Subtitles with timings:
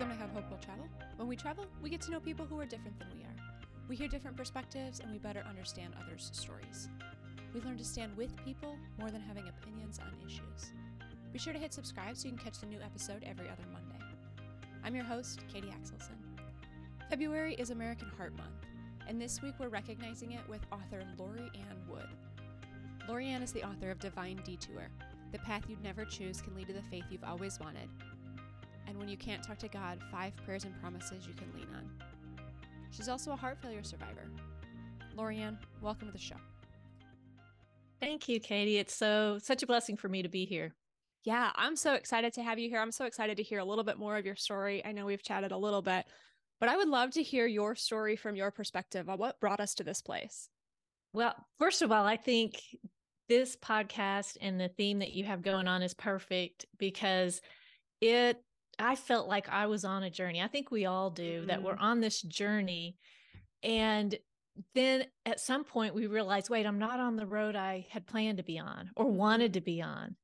[0.00, 0.88] Welcome to Have Hope Will Travel.
[1.16, 3.36] When we travel, we get to know people who are different than we are.
[3.86, 6.88] We hear different perspectives and we better understand others' stories.
[7.52, 10.72] We learn to stand with people more than having opinions on issues.
[11.34, 14.02] Be sure to hit subscribe so you can catch the new episode every other Monday.
[14.82, 16.16] I'm your host, Katie Axelson.
[17.10, 18.64] February is American Heart Month,
[19.06, 22.08] and this week we're recognizing it with author Lori Ann Wood.
[23.06, 24.88] Lori Ann is the author of Divine Detour
[25.32, 27.90] The Path You'd Never Choose Can Lead to the Faith You've Always Wanted.
[28.90, 31.88] And when you can't talk to God, five prayers and promises you can lean on.
[32.90, 34.28] She's also a heart failure survivor.
[35.16, 36.34] Lori Ann, welcome to the show.
[38.00, 38.78] Thank you, Katie.
[38.78, 40.74] It's so such a blessing for me to be here.
[41.22, 42.80] Yeah, I'm so excited to have you here.
[42.80, 44.84] I'm so excited to hear a little bit more of your story.
[44.84, 46.04] I know we've chatted a little bit,
[46.58, 49.74] but I would love to hear your story from your perspective on what brought us
[49.76, 50.48] to this place.
[51.12, 52.60] Well, first of all, I think
[53.28, 57.40] this podcast and the theme that you have going on is perfect because
[58.00, 58.42] it
[58.80, 60.40] I felt like I was on a journey.
[60.42, 61.46] I think we all do mm-hmm.
[61.48, 61.84] that we're mm-hmm.
[61.84, 62.96] on this journey
[63.62, 64.16] and
[64.74, 68.38] then at some point we realize, wait, I'm not on the road I had planned
[68.38, 70.16] to be on or wanted to be on.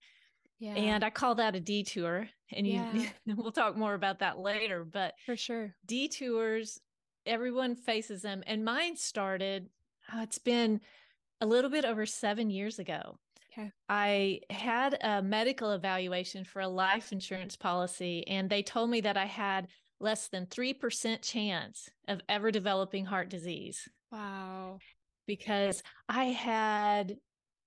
[0.58, 0.74] Yeah.
[0.74, 2.28] And I call that a detour.
[2.52, 3.34] And you yeah.
[3.36, 4.84] we'll talk more about that later.
[4.84, 5.74] But for sure.
[5.84, 6.80] Detours,
[7.24, 8.42] everyone faces them.
[8.46, 9.68] And mine started,
[10.12, 10.80] oh, it's been
[11.40, 13.18] a little bit over seven years ago.
[13.56, 13.70] Okay.
[13.88, 19.16] I had a medical evaluation for a life insurance policy, and they told me that
[19.16, 19.68] I had
[19.98, 23.88] less than 3% chance of ever developing heart disease.
[24.12, 24.78] Wow.
[25.26, 27.16] Because I had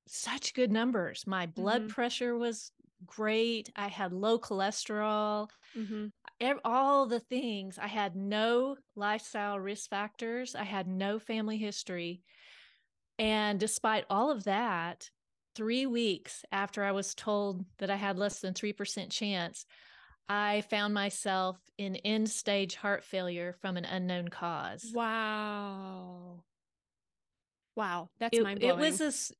[0.08, 1.26] such good numbers.
[1.26, 1.92] My blood mm-hmm.
[1.92, 2.72] pressure was
[3.06, 3.70] great.
[3.76, 6.58] I had low cholesterol, mm-hmm.
[6.64, 7.78] all the things.
[7.80, 10.56] I had no lifestyle risk factors.
[10.56, 12.22] I had no family history.
[13.18, 15.10] And despite all of that,
[15.60, 19.66] three weeks after I was told that I had less than 3% chance,
[20.30, 24.90] I found myself in end stage heart failure from an unknown cause.
[24.94, 26.46] Wow.
[27.76, 28.08] Wow.
[28.22, 28.80] That's mind blowing.
[28.80, 29.34] It was a,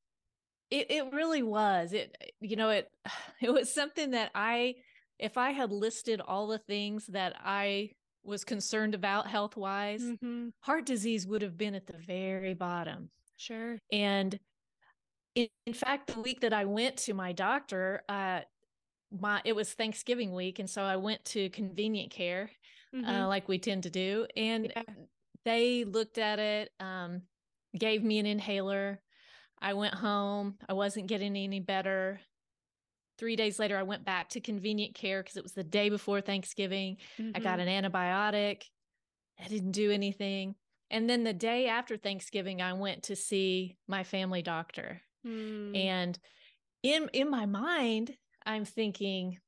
[0.70, 2.88] it, it really was it you know it
[3.42, 4.74] it was something that i
[5.18, 7.90] if i had listed all the things that i
[8.22, 10.48] was concerned about health wise mm-hmm.
[10.60, 14.38] heart disease would have been at the very bottom sure and
[15.34, 18.40] in, in fact the week that i went to my doctor uh
[19.18, 22.50] my it was thanksgiving week and so i went to convenient care
[22.94, 23.08] uh, mm-hmm.
[23.08, 24.82] uh, like we tend to do and yeah.
[25.44, 27.22] they looked at it um
[27.78, 29.00] gave me an inhaler
[29.60, 30.56] I went home.
[30.68, 32.20] I wasn't getting any better.
[33.18, 36.20] Three days later, I went back to convenient care because it was the day before
[36.20, 36.96] Thanksgiving.
[37.18, 37.32] Mm-hmm.
[37.34, 37.68] I got mm-hmm.
[37.68, 38.62] an antibiotic.
[39.42, 40.54] I didn't do anything.
[40.90, 45.02] And then the day after Thanksgiving, I went to see my family doctor.
[45.26, 45.76] Mm.
[45.76, 46.18] And
[46.82, 48.12] in in my mind,
[48.44, 49.38] I'm thinking,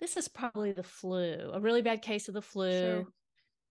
[0.00, 2.70] this is probably the flu, a really bad case of the flu.
[2.70, 3.04] Sure.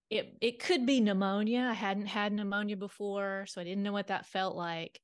[0.10, 1.68] It it could be pneumonia.
[1.70, 5.00] I hadn't had pneumonia before, so I didn't know what that felt like.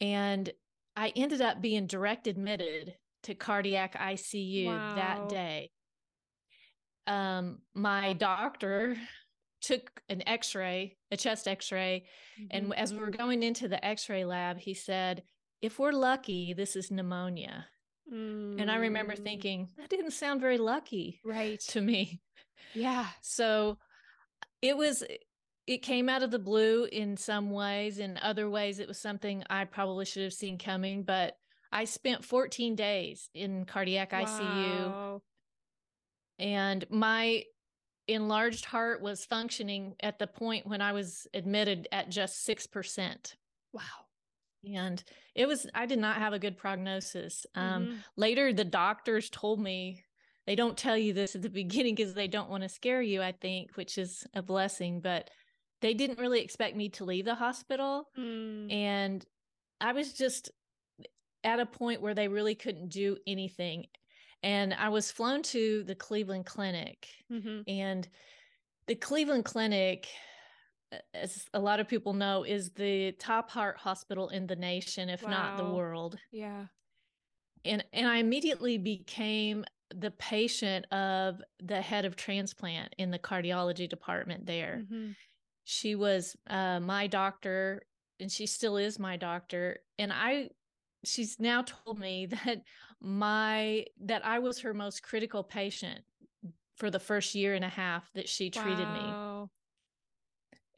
[0.00, 0.50] And
[0.96, 4.94] I ended up being direct admitted to cardiac ICU wow.
[4.94, 5.70] that day.
[7.06, 8.96] Um, my doctor
[9.60, 12.06] took an x-ray, a chest x-ray,
[12.38, 12.46] mm-hmm.
[12.50, 15.22] and as we were going into the x-ray lab, he said,
[15.64, 17.66] "If we're lucky, this is pneumonia."
[18.12, 18.60] Mm.
[18.60, 19.24] And I remember mm.
[19.24, 22.20] thinking, that didn't sound very lucky right to me.
[22.74, 23.06] Yeah.
[23.22, 23.78] So
[24.60, 25.04] it was
[25.66, 29.44] it came out of the blue in some ways in other ways it was something
[29.48, 31.36] i probably should have seen coming but
[31.72, 34.24] i spent 14 days in cardiac wow.
[34.24, 35.20] icu
[36.38, 37.44] and my
[38.08, 43.34] enlarged heart was functioning at the point when i was admitted at just 6%
[43.72, 43.80] wow
[44.72, 45.04] and
[45.34, 47.94] it was i did not have a good prognosis um, mm-hmm.
[48.16, 50.02] later the doctors told me
[50.46, 53.22] they don't tell you this at the beginning because they don't want to scare you
[53.22, 55.30] i think which is a blessing but
[55.84, 58.08] they didn't really expect me to leave the hospital.
[58.18, 58.72] Mm.
[58.72, 59.26] And
[59.82, 60.50] I was just
[61.44, 63.84] at a point where they really couldn't do anything.
[64.42, 67.06] And I was flown to the Cleveland Clinic.
[67.30, 67.68] Mm-hmm.
[67.68, 68.08] And
[68.86, 70.08] the Cleveland Clinic,
[71.14, 75.22] as a lot of people know, is the top heart hospital in the nation, if
[75.22, 75.30] wow.
[75.30, 76.18] not the world.
[76.32, 76.66] Yeah.
[77.64, 79.64] And and I immediately became
[79.94, 84.82] the patient of the head of transplant in the cardiology department there.
[84.84, 85.12] Mm-hmm
[85.64, 87.82] she was uh, my doctor
[88.20, 90.48] and she still is my doctor and i
[91.04, 92.62] she's now told me that
[93.00, 96.00] my that i was her most critical patient
[96.76, 98.94] for the first year and a half that she treated wow.
[98.94, 99.23] me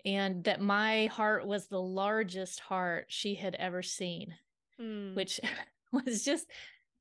[0.06, 4.35] and that my heart was the largest heart she had ever seen
[4.81, 5.14] mm.
[5.14, 5.41] which
[5.93, 6.47] was just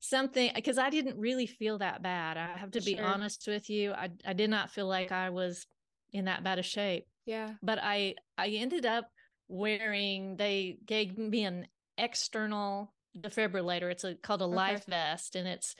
[0.00, 2.36] something because I didn't really feel that bad.
[2.36, 3.04] I have to be Sure.
[3.04, 3.92] honest with you.
[3.92, 5.66] I I did not feel like I was
[6.12, 7.06] in that bad a shape.
[7.24, 7.54] Yeah.
[7.62, 9.10] But I I ended up
[9.48, 11.66] wearing they gave me an
[11.98, 13.90] external defibrillator.
[13.90, 14.54] It's a, called a Okay.
[14.54, 15.74] life vest and it's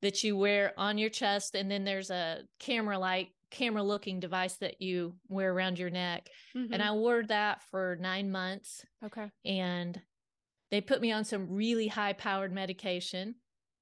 [0.00, 4.56] that you wear on your chest and then there's a camera like camera looking device
[4.58, 6.30] that you wear around your neck.
[6.72, 6.80] And Mhm.
[6.82, 9.30] I wore that for 9 months okay.
[9.44, 10.02] and
[10.70, 13.36] they put me on some really high powered medication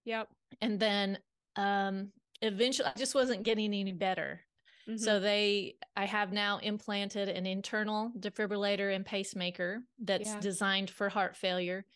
[0.05, 0.29] Yep.
[0.61, 1.19] and then
[1.57, 2.13] um
[2.43, 4.47] eventually I just wasn't getting any better.
[4.89, 4.99] Mhm.
[4.99, 10.41] So they I have now implanted an internal defibrillator and pacemaker that's Yeah.
[10.41, 11.87] designed for heart failure.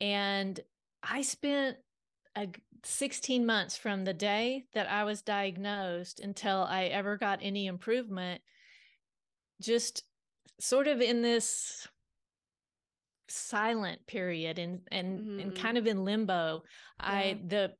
[0.00, 0.60] And
[1.02, 1.78] I spent
[2.36, 7.40] a g- 16 months from the day that I was diagnosed until I ever got
[7.42, 8.42] any improvement
[9.60, 10.04] just
[10.60, 11.88] sort of in this
[13.28, 15.56] silent period and and and Mhm.
[15.56, 16.62] kind of in limbo.
[17.00, 17.06] Yeah.
[17.08, 17.76] I the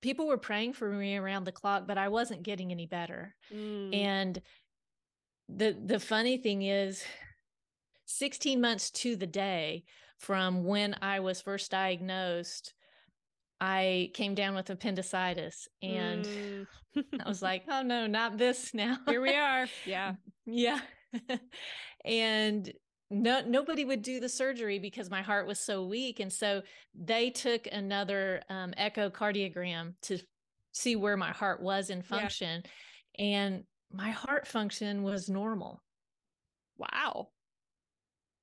[0.00, 3.36] people were praying for me around the clock, but I wasn't getting any better.
[3.52, 3.94] Mm.
[3.94, 4.42] And
[5.48, 7.04] the the funny thing is
[8.06, 9.84] 16 months to the day
[10.18, 12.74] from when I was first diagnosed,
[13.60, 16.66] I came down with appendicitis and Mm.
[17.24, 19.66] I was like, "Oh no, not this now." here we are.
[19.84, 20.14] Yeah.
[20.46, 20.80] Yeah.
[22.04, 22.72] and
[23.10, 26.62] no nobody would do the surgery because my heart was so weak and so
[26.94, 30.18] they took another um, echocardiogram to
[30.72, 32.62] see where my heart was in function
[33.18, 35.82] and my heart function was normal
[36.78, 37.28] Wow.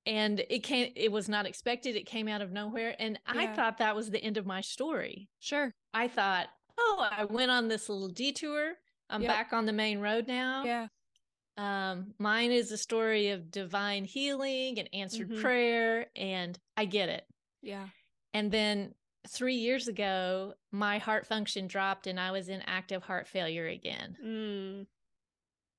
[0.05, 3.77] And it came it was not expected it came out of nowhere and i thought
[3.79, 5.73] that was the end of my story Sure.
[5.93, 6.47] i thought
[6.77, 8.73] oh i went on this little detour
[9.09, 9.29] i'm Yep.
[9.31, 10.87] back on the main road now Yeah.
[11.57, 15.39] Um, mine is a story of divine healing and answered Mhm.
[15.41, 17.25] prayer, and I get it.
[17.61, 17.87] Yeah.
[18.33, 18.93] And then
[19.29, 24.17] three years ago, my heart function dropped and I was in active heart failure again.
[24.21, 24.87] Mm.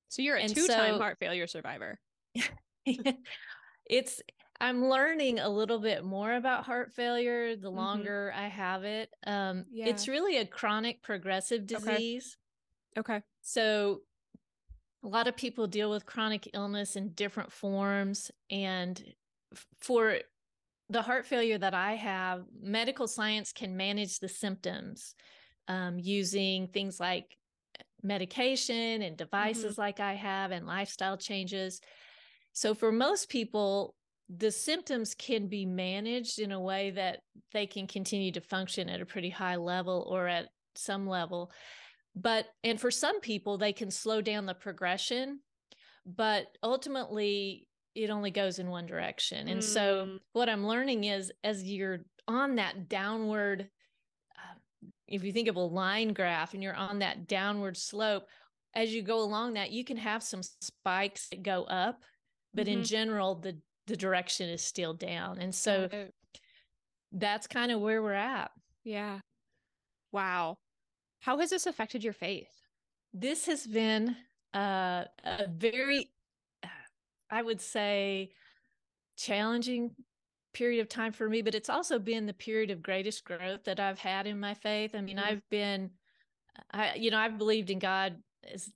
[0.09, 1.99] So you're a And two-time so- heart failure survivor.
[3.89, 4.21] it's,
[4.59, 7.75] I'm learning a little bit more about heart failure the Mhm.
[7.75, 9.13] longer I have it.
[9.25, 9.89] Um, Yeah.
[9.89, 12.37] It's really a chronic progressive disease.
[12.97, 13.21] Okay.
[13.41, 14.01] So
[15.03, 19.13] a lot of people deal with chronic illness in different forms and
[19.79, 20.19] for
[20.89, 25.15] the heart failure that I have, medical science can manage the symptoms
[25.67, 27.37] um, using things like
[28.01, 31.81] medication and devices like I have and lifestyle changes.
[32.57, 33.93] So, for most people,
[34.35, 37.19] the symptoms can be managed in a way that
[37.53, 41.51] they can continue to function at a pretty high level or at some level.
[42.15, 45.41] But, and for some people, they can slow down the progression,
[46.03, 49.49] but ultimately, it only goes in one direction.
[49.49, 50.19] And so, Mm.
[50.33, 53.69] what I'm learning is as you're on that downward,
[54.35, 54.55] uh,
[55.07, 58.27] if you think of a line graph and you're on that downward slope,
[58.73, 62.01] as you go along that, you can have some spikes that go up,
[62.57, 62.85] but in Mhm.
[62.87, 65.39] general, the the direction is still down.
[65.39, 65.87] And so
[67.13, 68.51] that's kind of where we're at.
[68.83, 69.21] yeah.
[70.11, 70.57] Wow.
[71.21, 72.49] How has this affected your faith?
[73.13, 74.17] This has been
[74.53, 76.11] uh, a very,
[77.29, 78.33] I would say,
[79.17, 79.95] challenging
[80.53, 83.79] period of time for me, but it's also been the period of greatest growth that
[83.79, 84.95] I've had in my faith.
[84.95, 85.23] I mean, Mhm.
[85.23, 85.91] I've been,
[86.71, 88.69] I, you know, I've believed in God as,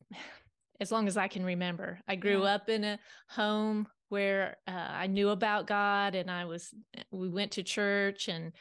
[0.81, 1.99] as long as I can remember.
[2.07, 2.55] I grew Yeah.
[2.55, 6.73] up in a home where uh, I knew about God and I was,
[7.11, 8.51] we went to church and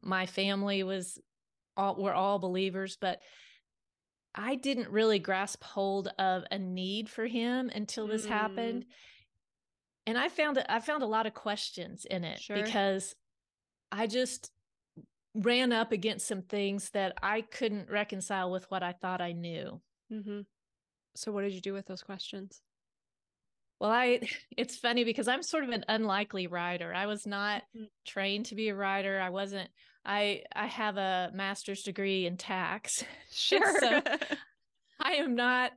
[0.00, 1.18] my family was
[1.76, 3.20] all, we're all believers, but
[4.34, 8.28] I didn't really grasp hold of a need for him until this Mm.
[8.30, 8.86] happened.
[10.06, 12.56] And I found I found a lot of questions in it Sure.
[12.56, 13.14] because
[13.92, 14.52] I just
[15.34, 19.82] ran up against some things that I couldn't reconcile with what I thought I knew.
[20.10, 20.40] Mm-hmm.
[21.18, 22.62] So what did you do with those questions?
[23.80, 24.20] Well, I
[24.56, 26.92] it's funny because I'm sort of an unlikely writer.
[26.94, 27.88] I was not Mhm.
[28.06, 29.20] trained to be a writer.
[29.20, 29.70] I wasn't
[30.04, 33.04] I I have a master's degree in tax.
[33.30, 33.62] Sure.
[33.64, 34.02] So
[35.00, 35.72] I am not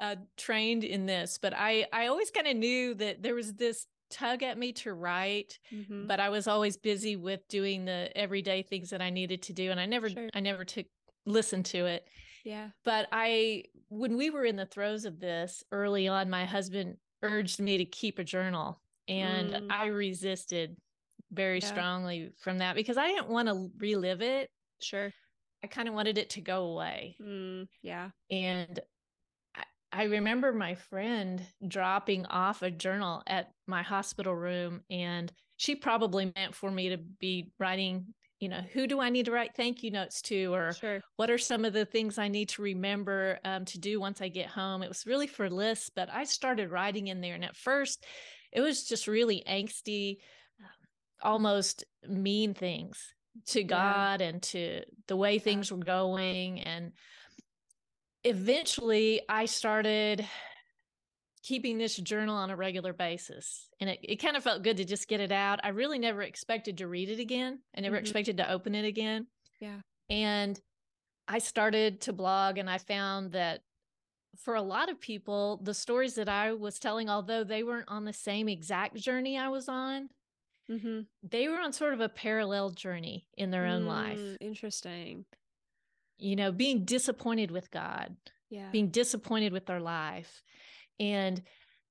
[0.00, 3.86] uh, trained in this, but I I always kind of knew that there was this
[4.10, 6.08] tug at me to write, Mhm.
[6.08, 9.70] but I was always busy with doing the everyday things that I needed to do,
[9.70, 10.30] and I never Sure.
[10.34, 10.86] I never took
[11.26, 12.08] listened to it.
[12.44, 12.70] Yeah.
[12.84, 17.60] But I when we were in the throes of this early on, my husband urged
[17.60, 19.70] me to keep a journal, and Mm.
[19.70, 20.76] I resisted
[21.30, 21.66] very Yeah.
[21.66, 24.50] strongly from that because I didn't want to relive it.
[24.80, 25.12] Sure.
[25.62, 27.16] I kind of wanted it to go away.
[27.20, 28.10] Mm, yeah.
[28.30, 28.80] And
[29.54, 35.76] I, I remember my friend dropping off a journal at my hospital room, and she
[35.76, 39.54] probably meant for me to be writing you know, who do I need to write
[39.54, 40.52] thank you notes to?
[40.52, 41.02] Or sure.
[41.16, 44.28] what are some of the things I need to remember um, to do once I
[44.28, 44.82] get home?
[44.82, 47.34] It was really for lists, but I started writing in there.
[47.34, 48.04] And at first,
[48.50, 50.18] it was just really angsty,
[50.58, 53.14] um, almost mean things
[53.48, 54.28] to God yeah.
[54.28, 56.60] and to the way things were going.
[56.60, 56.92] And
[58.24, 60.26] eventually, I started
[61.42, 63.68] keeping this journal on a regular basis.
[63.80, 65.60] And it, it kind of felt good to just get it out.
[65.64, 67.60] I really never expected to read it again.
[67.76, 68.02] I never mm-hmm.
[68.02, 69.26] expected to open it again.
[69.60, 69.80] Yeah.
[70.08, 70.60] And
[71.26, 73.60] I started to blog and I found that
[74.36, 78.04] for a lot of people, the stories that I was telling, although they weren't on
[78.04, 80.08] the same exact journey I was on,
[80.70, 81.00] mm-hmm.
[81.22, 84.18] they were on sort of a parallel journey in their mm, own life.
[84.18, 85.24] Mm, interesting.
[86.18, 88.16] You know, being disappointed with God,
[88.50, 88.68] yeah.
[88.70, 90.42] being disappointed with their life,
[91.00, 91.42] and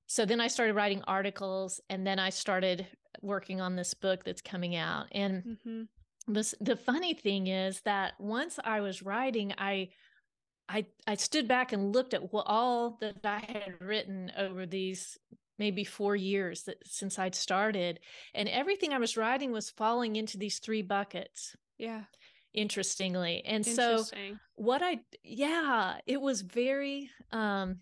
[0.09, 2.87] so then I started writing articles and then I started
[3.21, 5.07] working on this book that's coming out.
[5.11, 6.33] And mm-hmm.
[6.33, 9.89] this, the funny thing is that once I was writing, I
[10.67, 15.17] I I stood back and looked at what all that I had written over these
[15.57, 17.99] maybe 4 years that since I'd started
[18.33, 21.55] and everything I was writing was falling into these three buckets.
[21.77, 22.03] Yeah.
[22.53, 23.43] Interestingly.
[23.45, 24.33] And Interesting.
[24.33, 27.79] so what I yeah, it was very um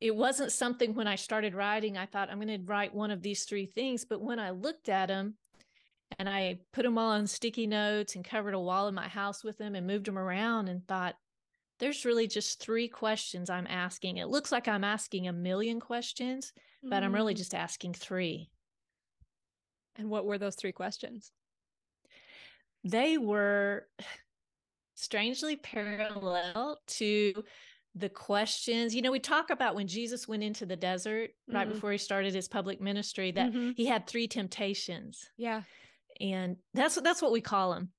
[0.00, 3.22] it wasn't something when I started writing, I thought I'm going to write one of
[3.22, 4.04] these three things.
[4.04, 5.34] But when I looked at them
[6.18, 9.42] and I put them all on sticky notes and covered a wall in my house
[9.42, 11.16] with them and moved them around and thought,
[11.80, 14.16] there's really just three questions I'm asking.
[14.16, 16.52] It looks like I'm asking a million questions,
[16.84, 16.90] mm.
[16.90, 17.38] but I'm really mm.
[17.38, 18.50] just asking three.
[19.96, 21.32] And what were those three questions?
[22.84, 23.86] They were
[24.94, 27.44] strangely parallel to
[27.98, 31.74] the questions you know we talk about when jesus went into the desert right mm-hmm.
[31.74, 33.70] before he started his public ministry that mm-hmm.
[33.76, 35.62] he had three temptations yeah
[36.20, 37.90] and that's that's what we call them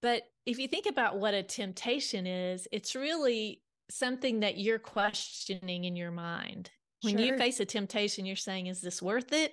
[0.00, 5.84] but if you think about what a temptation is it's really something that you're questioning
[5.84, 6.70] in your mind
[7.02, 7.26] when sure.
[7.26, 9.52] you face a temptation you're saying is this worth it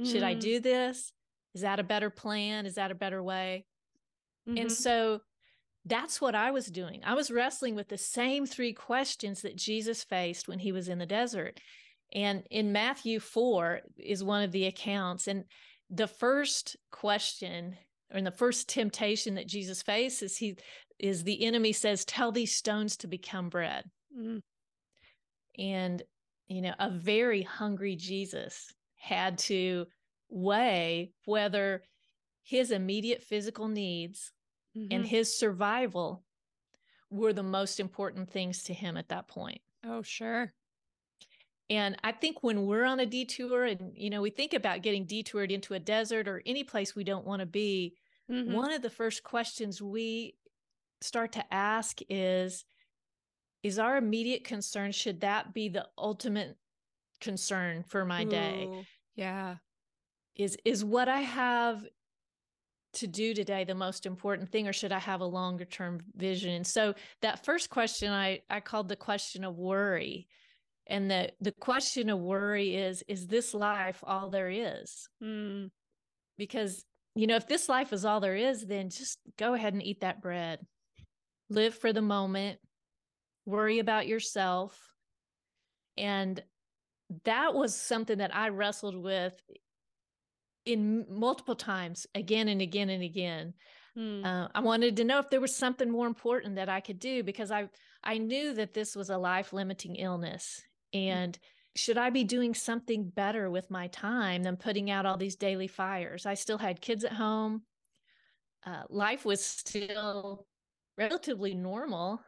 [0.00, 0.10] mm-hmm.
[0.10, 0.40] should i mm.
[0.40, 1.12] do this
[1.54, 3.64] is that a better plan is that a better way
[4.46, 4.68] and mm-hmm.
[4.68, 5.20] so
[5.84, 7.02] that's what I was doing.
[7.04, 10.98] I was wrestling with the same three questions that Jesus faced when he was in
[10.98, 11.60] the desert.
[12.12, 15.26] And in Matthew 4 is one of the accounts.
[15.26, 15.44] And
[15.90, 17.76] the first question
[18.12, 20.56] or in the first temptation that Jesus faces, he
[20.98, 23.84] is the enemy says, Tell these stones to become bread.
[24.16, 24.40] Mm.
[25.58, 26.02] And,
[26.46, 29.86] you know, a very hungry Jesus had to
[30.30, 31.82] weigh whether
[32.42, 34.32] his immediate physical needs
[34.76, 34.88] mm-hmm.
[34.90, 36.24] and his survival
[37.10, 39.60] were the most important things to him at that point.
[39.86, 40.52] Oh, sure.
[41.70, 45.06] And I think when we're on a detour and, you know, we think about getting
[45.06, 47.94] detoured into a desert or any place we don't want to be,
[48.30, 48.52] mm-hmm.
[48.52, 50.34] one of the first questions we
[51.00, 52.64] start to ask is,
[53.62, 56.56] is our immediate concern, should that be the ultimate
[57.20, 58.86] concern for my Ooh, day?
[59.16, 59.56] Yeah.
[60.36, 61.84] Is, is what I have
[62.96, 66.50] to do today the most important thing or should i have a longer term vision?
[66.50, 70.26] And so that first question i i called the question of worry.
[70.86, 75.08] And the the question of worry is is this life all there is?
[75.22, 75.70] Mm.
[76.38, 76.84] because
[77.14, 80.00] you know if this life is all there is then just go ahead and eat
[80.00, 80.60] that bread.
[81.50, 82.58] Live for the moment.
[83.46, 84.78] Worry about yourself.
[85.96, 86.42] And
[87.24, 89.34] that was something that i wrestled with
[90.66, 93.54] in multiple times again and again and again
[93.94, 94.24] hmm.
[94.24, 97.22] uh, i wanted to know if there was something more important that i could do
[97.22, 97.68] because i
[98.02, 101.00] i knew that this was a life limiting illness hmm.
[101.00, 101.38] and
[101.76, 105.68] should i be doing something better with my time than putting out all these daily
[105.68, 107.62] fires i still had kids at home
[108.66, 110.46] uh, life was still
[110.96, 112.20] relatively normal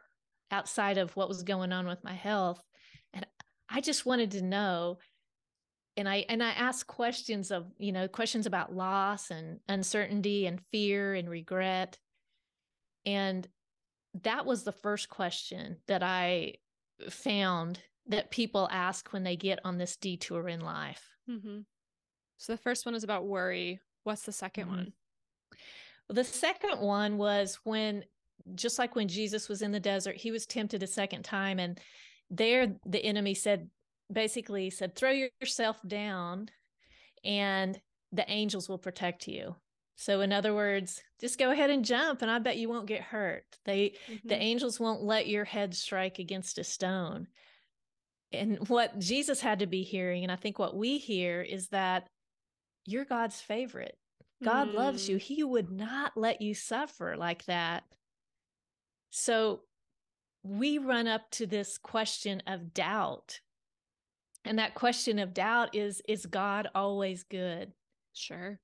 [0.51, 2.61] outside of what was going on with my health
[3.13, 3.25] and
[3.69, 4.97] i just wanted to know
[5.97, 10.61] and I and I ask questions of, you know, questions about loss and uncertainty and
[10.71, 11.97] fear and regret.
[13.05, 13.47] And
[14.23, 16.53] that was the first question that I
[17.09, 21.03] found that people ask when they get on this detour in life.
[21.29, 21.59] Mm-hmm.
[22.37, 23.79] So the first one is about worry.
[24.03, 24.69] What's the 2nd mm-hmm.
[24.69, 24.93] one?
[26.09, 28.05] The second one was when,
[28.55, 31.59] just like when Jesus was in the desert, he was tempted a second time.
[31.59, 31.79] And
[32.29, 33.69] there the enemy said,
[34.11, 35.11] basically said, throw
[35.41, 36.49] yourself down
[37.23, 37.79] and
[38.11, 39.55] the angels will protect you.
[39.95, 43.01] So in other words, just go ahead and jump and I bet you won't get
[43.01, 43.45] hurt.
[43.65, 44.27] They mm-hmm.
[44.27, 47.27] the angels won't let your head strike against a stone.
[48.31, 52.07] And what Jesus had to be hearing and I think what we hear is that
[52.85, 53.97] you're God's favorite.
[54.43, 54.75] God mm.
[54.75, 55.17] loves you.
[55.17, 57.83] He would not let you suffer like that.
[59.09, 59.61] So
[60.43, 63.39] we run up to this question of doubt.
[64.47, 67.71] And that question of doubt is Is God always good?
[68.13, 68.59] Sure.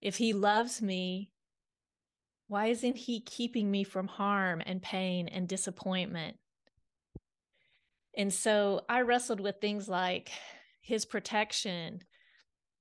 [0.00, 1.30] If He loves me,
[2.48, 6.36] why isn't He keeping me from harm and pain and disappointment?
[8.16, 10.30] And so I wrestled with things like
[10.80, 12.00] His protection,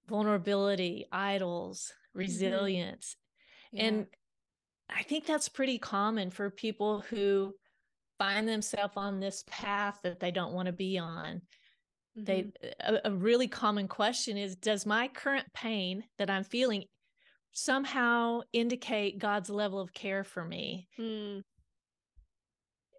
[0.08, 2.20] vulnerability, idols, mm-hmm.
[2.20, 3.16] resilience.
[3.74, 3.78] Mm-hmm.
[3.78, 3.84] Yeah.
[3.84, 4.06] And
[4.90, 7.54] I think that's pretty common for people who
[8.18, 11.42] find themselves on this path that they don't want to be on.
[12.18, 12.24] Mm-hmm.
[12.26, 12.46] They
[12.80, 16.86] a, a, really common question is does my current pain that I'm feeling
[17.52, 20.88] somehow indicate God's level of care for me?
[20.98, 21.42] Mm.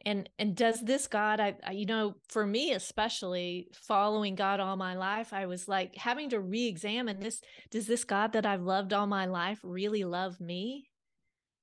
[0.04, 4.76] And and does this God I, I you know for me especially following God all
[4.76, 8.92] my life I was like having to re-examine this does this God that I've loved
[8.92, 10.90] all my life really love me?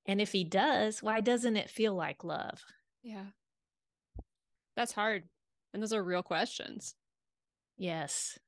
[0.06, 2.62] And if he does, why doesn't it feel like love?
[3.02, 3.26] Yeah.
[4.76, 5.24] That's hard.
[5.72, 6.94] And those are real questions.
[7.76, 8.38] Yes.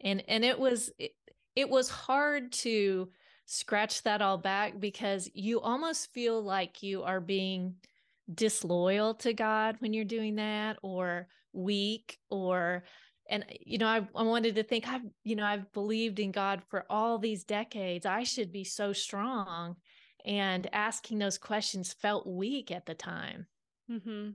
[0.00, 1.12] And and it was it,
[1.56, 3.08] it was hard to
[3.46, 7.74] scratch that all back because you almost feel like you are being
[8.32, 12.84] disloyal to God when you're doing that or weak or
[13.28, 16.62] and you know I, I wanted to think I've you know I've believed in God
[16.68, 19.76] for all these decades I should be so strong
[20.24, 23.46] and asking those questions felt weak at the time.
[23.90, 24.30] Mm-hmm.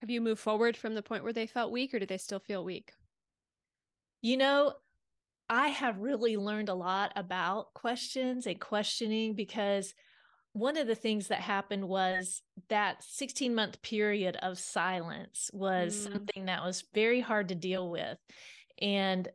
[0.00, 2.38] Have you moved forward from the point where they felt weak, or do they still
[2.38, 2.92] feel weak?
[4.22, 4.74] You know,
[5.48, 9.94] I have really learned a lot about questions and questioning because
[10.52, 16.12] one of the things that happened was that 16 month period of silence was mm.
[16.12, 18.18] something that was very hard to deal with.
[18.80, 19.28] And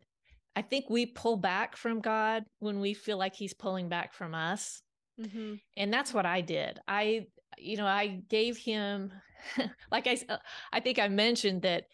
[0.56, 4.36] I think we pull back from God when we feel like He's pulling back from
[4.36, 4.82] us.
[5.20, 5.56] Mm-hmm.
[5.78, 6.80] And that's what I did.
[6.88, 9.12] I, you know, I gave him,
[9.92, 10.38] like I, uh,
[10.72, 11.86] I think I mentioned that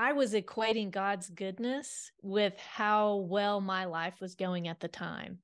[0.00, 5.40] I was equating God's goodness with how well my life was going at the time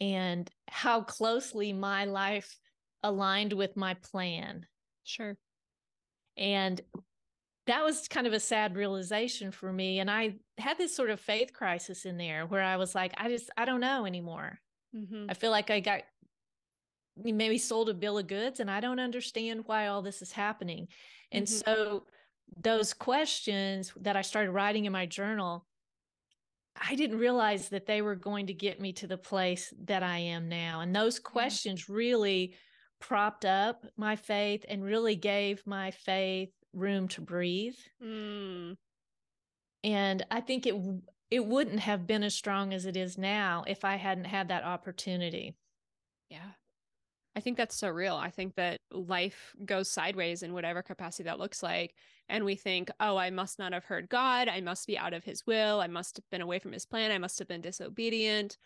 [0.00, 2.58] and how closely my life
[3.04, 4.66] aligned with my plan.
[5.04, 5.36] Sure.
[6.36, 6.80] And
[7.68, 10.00] that was kind of a sad realization for me.
[10.00, 13.28] And I had this sort of faith crisis in there where I was like, I
[13.28, 14.58] just, I don't know anymore.
[14.96, 15.26] Mm-hmm.
[15.28, 16.02] I feel like I got
[17.16, 20.88] maybe sold a bill of goods and I don't understand why all this is happening.
[21.30, 21.70] And mm-hmm.
[21.70, 22.02] so
[22.60, 25.66] those questions that I started writing in my journal,
[26.76, 30.18] I didn't realize that they were going to get me to the place that I
[30.18, 30.80] am now.
[30.80, 31.94] And those questions yeah.
[31.94, 32.54] really
[33.00, 37.76] propped up my faith and really gave my faith room to breathe.
[38.02, 38.76] Mm.
[39.84, 40.74] And I think it
[41.30, 44.64] it wouldn't have been as strong as it is now if I hadn't had that
[44.64, 45.56] opportunity.
[46.28, 46.52] Yeah.
[47.36, 48.14] I think that's so real.
[48.14, 51.94] I think that life goes sideways in whatever capacity that looks like.
[52.28, 54.48] And we think, oh, I must not have heard God.
[54.48, 55.80] I must be out of his will.
[55.80, 57.10] I must have been away from his plan.
[57.10, 58.56] I must have been disobedient.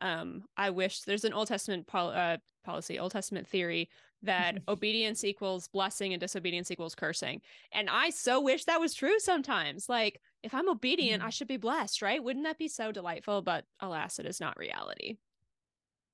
[0.00, 3.88] Um, I wish there's an Old Testament pol- uh, policy, Old Testament theory
[4.22, 7.42] that obedience equals blessing and disobedience equals cursing.
[7.72, 9.88] And I so wish that was true sometimes.
[9.88, 11.26] Like, if I'm obedient, mm.
[11.26, 12.24] I should be blessed, right?
[12.24, 13.42] Wouldn't that be so delightful?
[13.42, 15.18] But alas, it is not reality.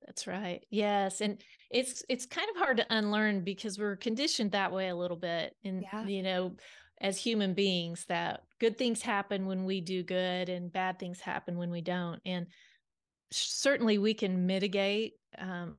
[0.07, 0.65] That's right.
[0.71, 4.97] Yes, and it's it's kind of hard to unlearn because we're conditioned that way a
[4.97, 6.05] little bit, and yeah.
[6.05, 6.57] you know,
[7.01, 11.59] as human beings, that good things happen when we do good, and bad things happen
[11.59, 12.47] when we don't, and
[13.31, 15.77] certainly we can mitigate um,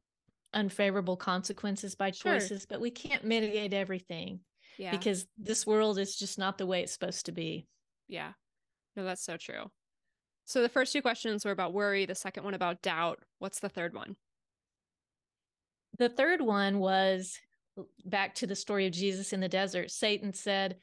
[0.53, 2.67] unfavorable consequences by choices, sure.
[2.69, 4.39] but we can't mitigate everything.
[4.77, 4.91] Yeah.
[4.91, 7.67] Because this world is just not the way it's supposed to be.
[8.07, 8.31] Yeah.
[8.95, 9.69] No, that's so true.
[10.51, 13.19] So the first two questions were about worry, the second one about doubt.
[13.39, 14.17] What's the third one?
[15.97, 17.39] The third one was
[18.03, 19.91] back to the story of Jesus in the desert.
[19.91, 20.75] Satan said,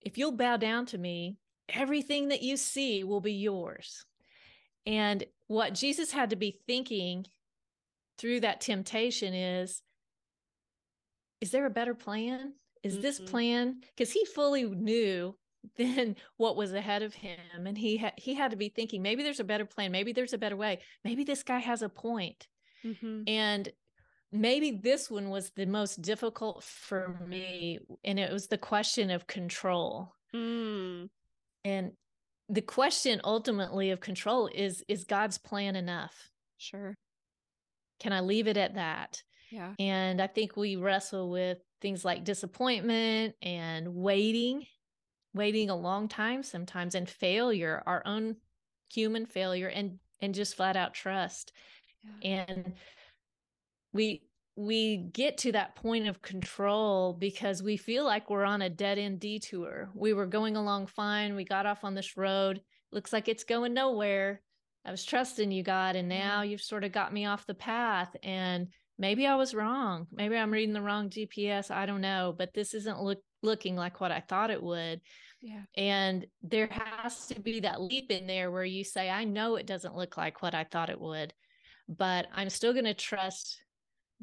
[0.00, 1.36] If you'll bow down to me,
[1.68, 4.04] everything that you see will be yours.
[4.86, 7.26] And what Jesus had to be thinking
[8.18, 9.82] through that temptation is
[11.40, 12.54] is there a better plan?
[12.82, 13.02] Is mm-hmm.
[13.02, 13.82] this plan?
[13.96, 15.36] Because he fully knew
[15.76, 19.22] than what was ahead of him and he had he had to be thinking maybe
[19.22, 19.92] there's a better plan.
[19.92, 20.80] Maybe there's a better way.
[21.04, 22.46] Maybe this guy has a point.
[22.84, 23.22] Mm-hmm.
[23.26, 23.68] and
[24.30, 29.26] maybe this one was the most difficult for me and it was the question of
[29.26, 30.12] control.
[30.34, 31.08] Mm.
[31.64, 31.92] and
[32.48, 36.30] the question ultimately of control is is god's plan enough?
[36.58, 36.96] Sure.
[37.98, 39.22] Can i leave it at that?
[39.50, 39.72] Yeah.
[39.78, 44.66] And i think we wrestle with things like disappointment and waiting
[45.36, 48.36] waiting a long time sometimes and failure our own
[48.92, 51.52] human failure and and just flat out trust
[52.22, 52.30] Yeah.
[52.30, 52.72] And
[53.92, 54.22] we
[54.56, 58.98] we get to that point of control because we feel like we're on a dead
[58.98, 59.90] end detour.
[59.94, 61.36] We were going along fine.
[61.36, 62.62] We got off on this road.
[62.90, 64.40] Looks like it's going nowhere.
[64.84, 68.16] I was trusting you, God, and now you've sort of got me off the path.
[68.22, 68.68] And
[68.98, 70.06] maybe I was wrong.
[70.10, 71.70] Maybe I'm reading the wrong GPS.
[71.70, 75.00] I don't know, but this isn't look, looking like what I thought it would.
[75.40, 75.62] Yeah.
[75.76, 79.66] And there has to be that leap in there where you say, I know it
[79.66, 81.32] doesn't look like what I thought it would,
[81.88, 83.62] but I'm still going to trust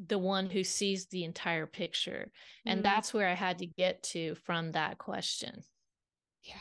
[0.06, 2.30] the one who sees the entire picture.
[2.66, 2.82] And mm-hmm.
[2.82, 5.62] that's where I had to get to from that question.
[6.42, 6.56] Yeah.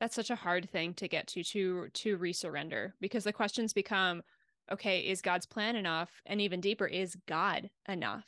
[0.00, 4.22] That's such a hard thing to get to to to resurrender because the questions become
[4.70, 6.10] okay, is God's plan enough?
[6.26, 8.24] And even deeper, is God enough?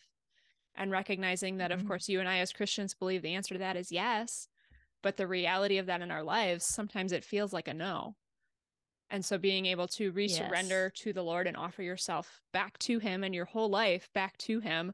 [0.78, 1.80] And recognizing that, mm-hmm.
[1.80, 4.48] of course, you and I as Christians believe the answer to that is yes.
[5.02, 8.14] But the reality of that in our lives, sometimes it feels like a no.
[9.10, 11.02] And so being able to resurrender yes.
[11.02, 14.60] to the Lord and offer yourself back to Him and your whole life back to
[14.60, 14.92] Him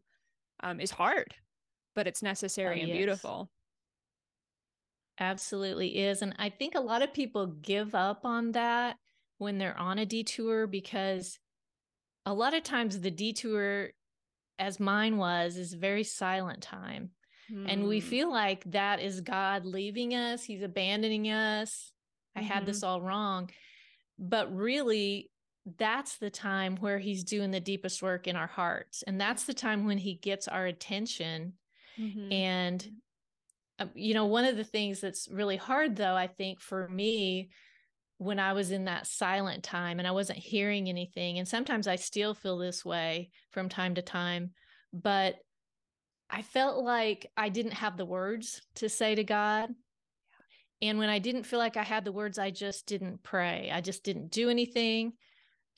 [0.63, 1.35] um, is hard,
[1.95, 2.97] but it's necessary oh, and yes.
[2.97, 3.51] beautiful.
[5.21, 6.23] Absolutely is.
[6.23, 8.97] And I think a lot of people give up on that
[9.39, 11.39] when they're on a detour because
[12.25, 13.91] a lot of times the detour,
[14.59, 17.11] as mine was, is very silent time.
[17.69, 18.07] And we hmm.
[18.07, 21.93] feel like that is God leaving us, He's abandoning us.
[22.35, 22.49] I mm-hmm.
[22.49, 22.89] had this mm-hmm.
[22.89, 23.51] all wrong
[24.19, 25.31] but really
[25.79, 29.55] that's the time where he's doing the deepest work in our hearts and that's the
[29.55, 31.55] time when he gets our attention
[31.99, 32.33] mm-hmm.
[32.33, 32.89] and
[33.79, 37.49] uh, you know one of the things that's really hard though i think for me
[38.25, 41.97] when i was in that silent time and i wasn't hearing anything and sometimes i
[41.97, 44.51] still feel this way from time to time
[44.93, 45.37] but
[46.31, 49.71] i felt like i didn't have the words to say to god
[50.83, 53.71] and when I didn't feel like I had the words, I just didn't pray.
[53.73, 55.15] I just didn't do anything.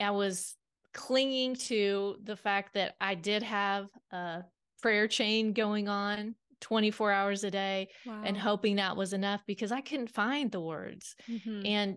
[0.00, 0.56] I was
[0.92, 4.42] clinging to the fact that I did have a
[4.82, 8.22] prayer chain going on 24 hours a day wow.
[8.24, 11.14] and hoping that was enough because I couldn't find the words.
[11.30, 11.66] Mm-hmm.
[11.66, 11.96] And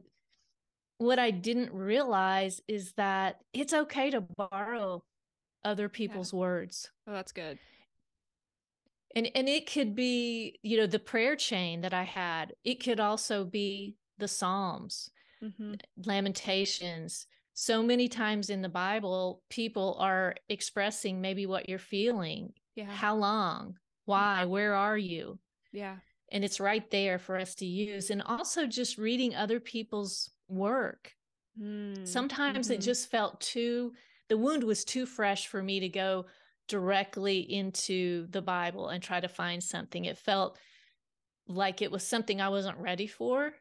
[1.00, 5.04] what I didn't realize is that it's okay to borrow
[5.66, 6.40] other people's yeah.
[6.40, 6.90] words.
[7.08, 7.58] Oh, that's good
[9.16, 13.00] and and it could be you know the prayer chain that i had it could
[13.00, 15.10] also be the psalms
[15.44, 15.74] mm-hmm.
[16.06, 22.86] lamentations so many times in the bible people are expressing maybe what you're feeling yeah
[22.86, 24.52] how long why mm-hmm.
[24.52, 25.40] where are you
[25.72, 25.96] yeah
[26.32, 31.14] and it's right there for us to use and also just reading other people's work
[31.62, 32.08] mm.
[32.08, 32.76] sometimes mm-hmm.
[32.76, 33.94] it just felt too
[34.30, 36.26] the wound was too fresh for me to go
[36.70, 40.06] directly into the Bible and try to find something.
[40.06, 40.58] It felt
[41.48, 43.54] like it was something I wasn't ready for.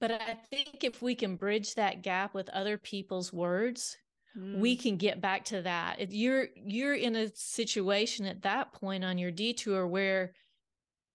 [0.00, 3.96] But I think if we can bridge that gap with other people's words,
[4.36, 4.58] mm.
[4.58, 6.00] we can get back to that.
[6.00, 10.32] If you're you're in a situation at that point on your detour where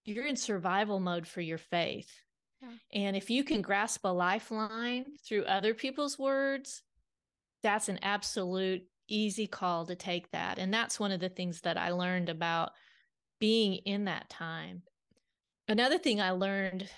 [0.05, 2.09] you're in survival mode for your faith.
[2.61, 2.69] Yeah.
[2.93, 6.81] And if you can grasp a lifeline through other people's words,
[7.63, 10.59] that's an absolute easy call to take that.
[10.59, 12.71] And that's one of the things that I learned about
[13.39, 14.83] being in that time.
[15.67, 16.89] Another thing I learned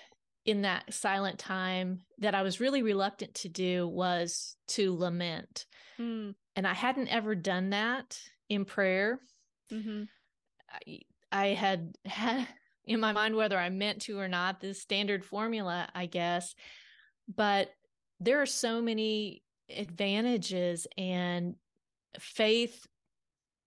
[0.46, 5.66] in that silent time that I was really reluctant to do was to lament.
[6.00, 6.36] Mm.
[6.56, 8.20] And I hadn't ever done that
[8.50, 9.20] in prayer.
[9.72, 10.04] Mm-hmm.
[10.70, 11.00] I,
[11.32, 12.48] I had had
[12.86, 16.56] in my mind whether I meant to or not, the standard formula, I guess.
[17.34, 17.70] But
[18.20, 21.56] there are so many advantages and
[22.20, 22.86] faith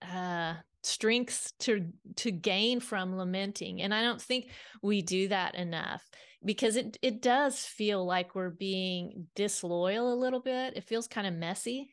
[0.03, 4.50] uh strengths to to gain from lamenting and i don't think
[4.83, 6.03] we do that enough
[6.44, 11.27] because it it does feel like we're being disloyal a little bit it feels kind
[11.27, 11.88] of messy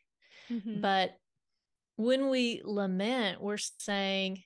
[0.49, 0.81] mm-hmm.
[0.81, 1.11] but
[1.95, 4.43] when we lament we're saying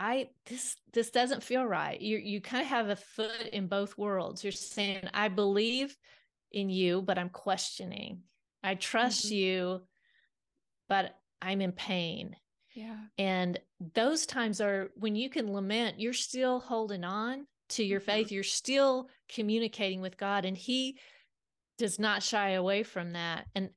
[0.00, 3.98] i this this doesn't feel right you you kind of have a foot in both
[3.98, 5.96] worlds you're saying i believe
[6.52, 8.20] in you but i'm questioning
[8.62, 9.34] i trust mm-hmm.
[9.34, 9.80] you
[10.88, 12.36] but I'm in pain.
[12.74, 12.96] Yeah.
[13.16, 13.58] And
[13.94, 18.10] those times are when you can lament, you're still holding on to your mm-hmm.
[18.10, 20.98] faith, you're still communicating with God, and He
[21.76, 23.46] does not shy away from that.
[23.54, 23.70] And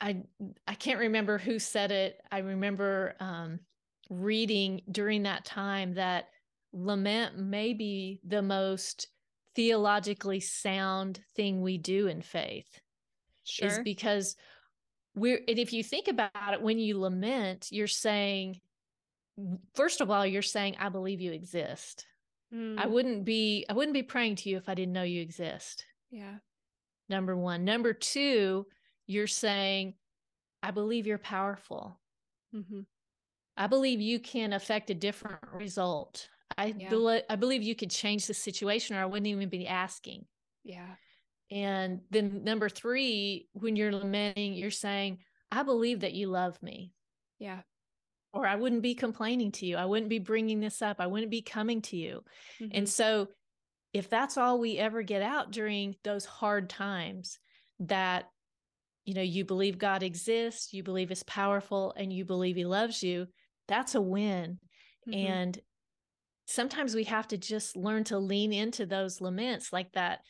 [0.00, 0.22] I
[0.66, 2.20] I can't remember who said it.
[2.30, 3.60] I remember um,
[4.10, 6.28] reading during that time that
[6.72, 9.08] lament may be the most
[9.54, 12.80] theologically sound thing we do in faith.
[13.44, 13.68] Sure.
[13.68, 14.36] Is because
[15.14, 18.60] we're and if you think about it when you lament you're saying
[19.74, 22.04] first of all you're saying i believe you exist
[22.52, 22.76] mm.
[22.80, 25.84] i wouldn't be i wouldn't be praying to you if i didn't know you exist
[26.10, 26.34] yeah
[27.08, 28.66] number one number two
[29.06, 29.94] you're saying
[30.64, 32.00] I believe you're powerful.
[32.54, 32.80] Mm-hmm.
[33.56, 36.28] I believe you can affect a different result.
[36.56, 36.90] I, Yeah.
[36.90, 40.26] bel I believe you could change the situation or I wouldn't even be asking.
[40.62, 40.96] Yeah.
[41.50, 46.94] And then number three, when you're lamenting, you're saying, I believe that you love me,
[47.38, 47.62] Yeah.
[48.32, 49.76] or I wouldn't be complaining to you.
[49.76, 51.00] I wouldn't be bringing this up.
[51.00, 52.24] I wouldn't be coming to you.
[52.72, 52.88] And Mhm.
[52.88, 53.32] so,
[53.92, 57.38] if that's all we ever get out during those hard times,
[57.78, 58.30] that,
[59.04, 63.02] you know, you believe God exists, you believe is powerful, and you believe he loves
[63.02, 63.28] you,
[63.68, 64.58] that's a win.
[65.08, 65.26] Mhm.
[65.26, 65.60] And
[66.46, 70.20] sometimes we have to just learn to lean into those laments like that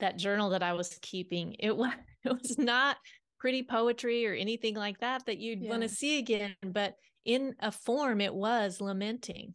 [0.00, 1.56] that journal that I was keeping.
[1.58, 1.92] It was
[2.24, 2.96] it was not
[3.38, 7.70] pretty poetry or anything like that that you'd want to see again, but in a
[7.70, 9.54] form it was lamenting.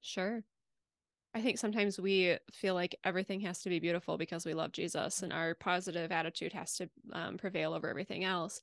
[0.00, 0.42] Sure.
[1.34, 5.22] I think sometimes we feel like everything has to be beautiful because we love Jesus
[5.22, 8.60] and our positive attitude has to um, prevail over everything else.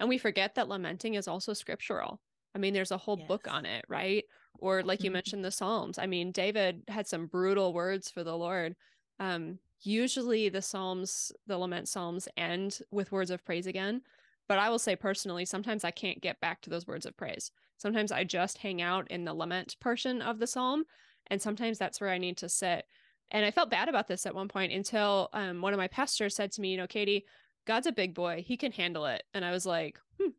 [0.00, 2.20] And we forget that lamenting is also scriptural.
[2.54, 4.24] I mean, there's a whole book on it, right?
[4.58, 5.14] Or like you Mhm.
[5.14, 5.98] mentioned, the Psalms.
[5.98, 8.76] I mean, David had some brutal words for the Lord.
[9.18, 14.02] Um, usually the Psalms, the lament Psalms end with words of praise again.
[14.48, 17.52] But I will say personally, sometimes I can't get back to those words of praise.
[17.76, 20.84] Sometimes I just hang out in the lament portion of the Psalm.
[21.28, 22.84] And sometimes that's where I need to sit.
[23.30, 26.34] And I felt bad about this at one point until um, one of my pastors
[26.34, 27.24] said to me, you know, Katie,
[27.64, 28.42] God's a big boy.
[28.44, 29.22] He can handle it.
[29.32, 30.30] And I was like, hmm,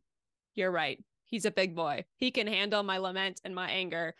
[0.54, 1.02] you're right.
[1.32, 2.04] He's a big boy.
[2.18, 4.14] He can handle my lament and my anger.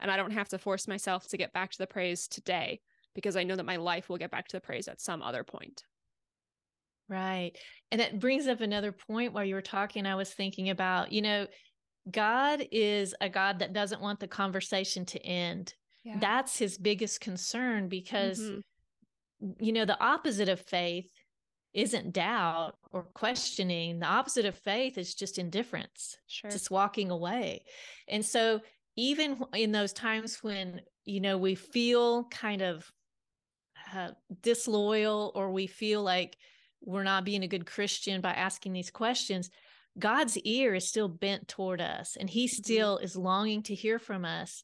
[0.00, 2.80] And I don't have to force myself to get back to the praise today
[3.14, 5.44] because I know that my life will get back to the praise at some other
[5.44, 5.82] point.
[7.06, 7.52] Right.
[7.90, 10.06] And that brings up another point while you were talking.
[10.06, 11.46] I was thinking about, you know,
[12.10, 15.74] God is a God that doesn't want the conversation to end.
[16.02, 16.16] Yeah.
[16.18, 18.62] That's his biggest concern because, Mhm.
[19.60, 21.10] you know, the opposite of faith
[21.74, 23.98] isn't doubt or questioning.
[23.98, 26.50] The opposite of faith is just indifference, Sure.
[26.50, 27.64] just walking away.
[28.08, 28.60] And so,
[28.96, 32.90] even in those times when, you know, we feel kind of
[33.92, 36.36] uh, disloyal or we feel like
[36.80, 39.50] we're not being a good Christian by asking these questions,
[39.98, 42.50] God's ear is still bent toward us and he Mhm.
[42.50, 44.62] still is longing to hear from us.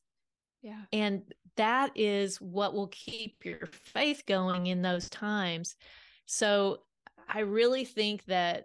[0.63, 0.85] yeah.
[0.93, 5.75] And that is what will keep your faith going in those times.
[6.27, 6.85] So
[7.33, 8.65] I really think that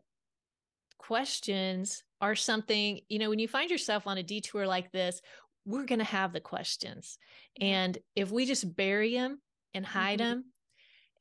[0.97, 5.21] questions are something, you know, when you find yourself on a detour like this,
[5.65, 7.17] we're going to have the questions.
[7.61, 9.39] And if we just bury them
[9.73, 10.23] and hide Mhm.
[10.23, 10.53] them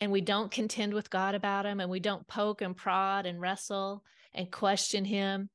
[0.00, 3.40] and we don't contend with God about them and we don't poke and prod and
[3.40, 5.50] wrestle and question him,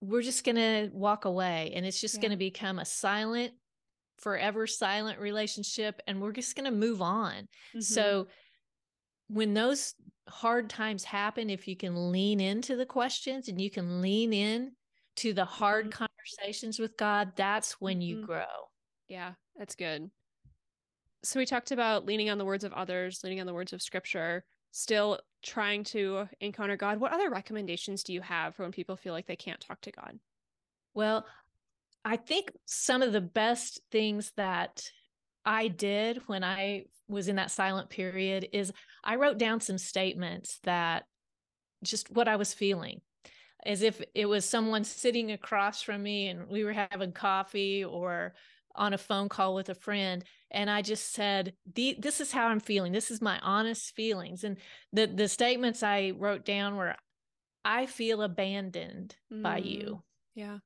[0.00, 2.20] we're just going to walk away and it's just Yeah.
[2.22, 3.54] going to become a silent
[4.18, 7.48] forever silent relationship and we're just going to move on.
[7.74, 7.82] Mhm.
[7.82, 8.28] So
[9.28, 9.94] when those
[10.28, 14.76] hard times happen if you can lean into the questions and you can lean in
[15.16, 15.92] to the hard Mhm.
[15.92, 18.26] conversations with God, that's when you Mhm.
[18.26, 18.70] grow.
[19.08, 20.10] Yeah, that's good.
[21.22, 23.82] So we talked about leaning on the words of others, leaning on the words of
[23.82, 27.00] scripture, still trying to encounter God.
[27.00, 29.92] What other recommendations do you have for when people feel like they can't talk to
[29.92, 30.20] God?
[30.94, 31.26] Well,
[32.04, 34.90] I think some of the best things that
[35.46, 38.72] I did when I was in that silent period is
[39.04, 41.04] I wrote down some statements that
[41.84, 43.00] just what I was feeling,
[43.64, 48.34] as if it was someone sitting across from me and we were having coffee or
[48.74, 50.24] on a phone call with a friend.
[50.50, 52.92] And I just said, This is how I'm feeling.
[52.92, 54.42] This is my honest feelings.
[54.42, 54.56] And
[54.92, 56.94] the, the statements I wrote down were,
[57.64, 59.66] I feel abandoned by Mm.
[59.66, 60.02] you.
[60.34, 60.58] Yeah.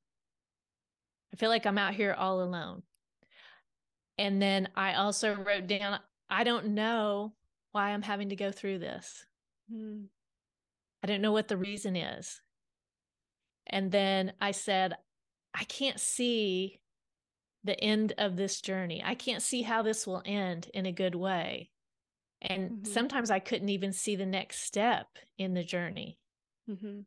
[1.33, 2.83] I feel like I'm out here all alone.
[4.17, 7.33] And then I also wrote down, I don't know
[7.71, 9.25] why I'm having to go through this.
[9.71, 10.09] Mm.
[11.03, 12.41] I don't know what the reason is.
[13.67, 14.97] And then I said,
[15.53, 16.79] I can't see
[17.63, 19.01] the end of this journey.
[19.03, 21.71] I can't see how this will end in a good way.
[22.41, 22.87] And Mhm.
[22.87, 26.19] sometimes I couldn't even see the next step in the journey.
[26.67, 27.01] hmm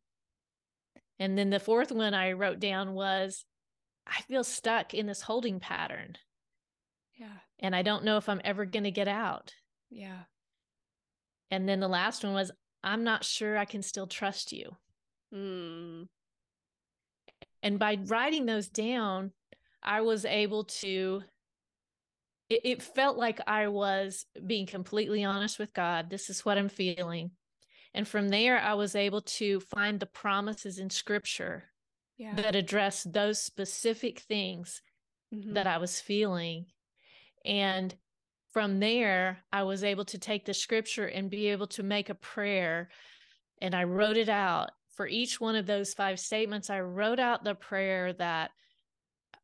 [1.19, 3.45] And then the fourth one I wrote down was,
[4.07, 6.19] I feel stuck in this holding pattern
[7.16, 7.38] Yeah.
[7.61, 9.55] and I don't know if I'm ever going to get out.
[9.90, 10.24] Yeah.
[11.50, 12.50] And then the last one was,
[12.83, 14.77] I'm not sure I can still trust you.
[15.33, 16.09] Mm.
[17.62, 19.33] And by writing those down,
[19.83, 21.22] I was able to,
[22.50, 26.11] it, it felt like I was being completely honest with God.
[26.11, 27.31] This is what I'm feeling.
[27.94, 31.64] And from there, I was able to find the promises in scripture
[32.18, 32.35] Yeah.
[32.35, 34.83] that address those specific things
[35.33, 35.55] Mhm.
[35.55, 36.66] that I was feeling.
[37.45, 37.95] And
[38.53, 42.15] from there, I was able to take the scripture and be able to make a
[42.15, 42.89] prayer.
[43.61, 47.45] And I wrote it out for each one of those five statements, I wrote out
[47.45, 48.51] the prayer that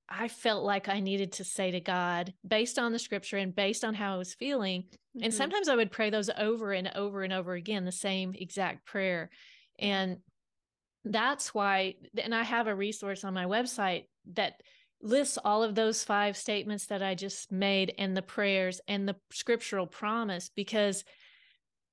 [0.09, 3.85] I felt like I needed to say to God based on the scripture and based
[3.85, 4.83] on how I was feeling.
[4.83, 5.25] Mm-hmm.
[5.25, 8.87] And sometimes I would pray those over and over and over again, the same exact
[8.87, 9.31] prayer.
[9.79, 10.19] And
[11.05, 14.61] that's why, and I have a resource on my website that
[15.03, 19.17] lists all of those five statements that I just made and the prayers and the
[19.33, 21.05] scriptural promise because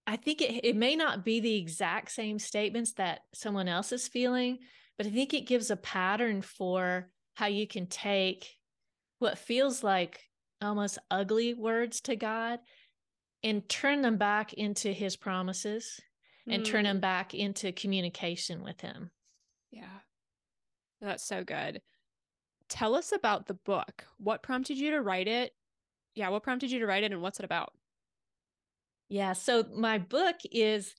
[0.06, 4.08] I think it, it may not be the exact same statements that someone else is
[4.08, 4.60] feeling,
[4.98, 8.48] but I think it gives a pattern for how you can take
[9.20, 10.22] what feels like
[10.62, 12.60] almost ugly words to God
[13.44, 16.00] and turn them back into his promises
[16.50, 17.02] and turn them mm.
[17.02, 19.12] back into communication with him.
[19.70, 20.00] Yeah.
[21.02, 21.82] That's so good.
[22.70, 24.06] Tell us about the book.
[24.18, 25.54] What prompted you to write it?
[26.16, 27.74] Yeah, what prompted you to write it and what's it about?
[29.10, 29.34] Yeah.
[29.34, 30.94] So my book is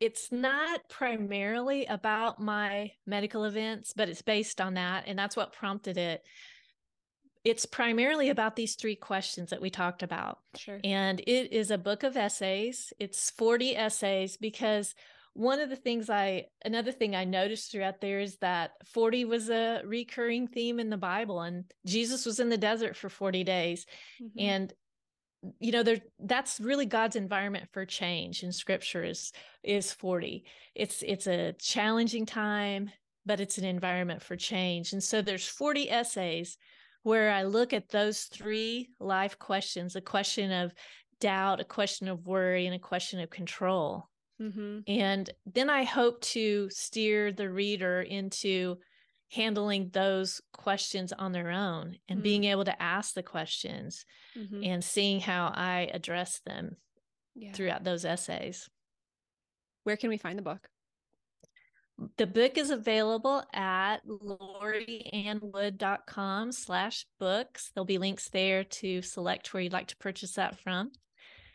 [0.00, 5.04] it's not primarily about my medical events, but it's based on that.
[5.06, 6.22] And that's what prompted it.
[7.44, 10.38] It's primarily about these three questions that we talked about.
[10.56, 10.80] Sure.
[10.82, 12.92] And it is a book of essays.
[12.98, 14.94] It's 40 essays because
[15.36, 19.50] one of the things I, another thing I noticed throughout there is that 40 was
[19.50, 23.84] a recurring theme in the Bible, and Jesus was in the desert for 40 days.
[24.20, 24.38] Mm-hmm.
[24.38, 24.72] And
[25.60, 30.44] you know there that's really god's environment for change in scripture is is 40
[30.74, 32.90] it's it's a challenging time
[33.26, 36.56] but it's an environment for change and so there's 40 essays
[37.04, 40.72] where i look at those three life questions a question of
[41.20, 44.08] doubt a question of worry and a question of control
[44.40, 44.80] mm-hmm.
[44.86, 48.76] and then i hope to steer the reader into
[49.30, 52.24] handling those questions on their own and mm-hmm.
[52.24, 54.04] being able to ask the questions
[54.36, 54.62] mm-hmm.
[54.62, 56.76] and seeing how I address them
[57.34, 57.52] yeah.
[57.52, 58.68] throughout those essays.
[59.84, 60.68] Where can we find the book?
[62.18, 67.70] The book is available at loriannwood.com slash books.
[67.74, 70.92] There'll be links there to select where you'd like to purchase that from.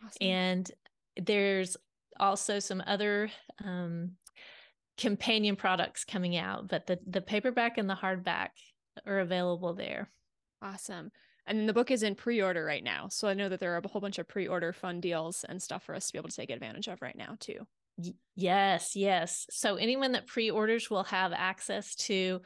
[0.03, 0.17] Awesome.
[0.19, 0.71] And
[1.15, 1.77] there's
[2.19, 3.29] also some other
[3.63, 4.11] um,
[4.97, 8.49] companion products coming out, but the the paperback and the hardback
[9.05, 10.09] are available there.
[10.61, 11.11] Awesome.
[11.47, 13.07] And the book is in pre-order right now.
[13.09, 15.83] So I know that there are a whole bunch of pre-order fun deals and stuff
[15.83, 17.65] for us to be able to take advantage of right now too.
[18.35, 19.47] Yes, yes.
[19.49, 22.41] So anyone that pre-orders will have access to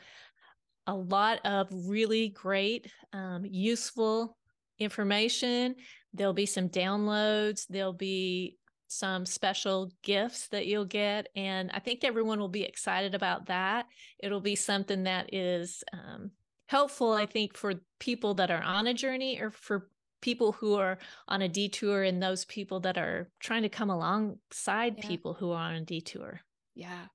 [0.88, 4.38] a lot of really great um, useful
[4.80, 5.76] information.
[6.14, 7.66] There'll be some downloads.
[7.70, 11.28] There'll be some special gifts that you'll get.
[11.36, 13.86] And I think everyone will be excited about that.
[14.20, 16.32] It'll be something that is um,
[16.68, 19.90] helpful, I think, for people that are on a journey or for
[20.22, 24.96] people who are on a detour and those people that are trying to come alongside
[24.98, 25.08] yeah.
[25.08, 26.42] people who are on a detour.
[26.74, 27.06] Yeah.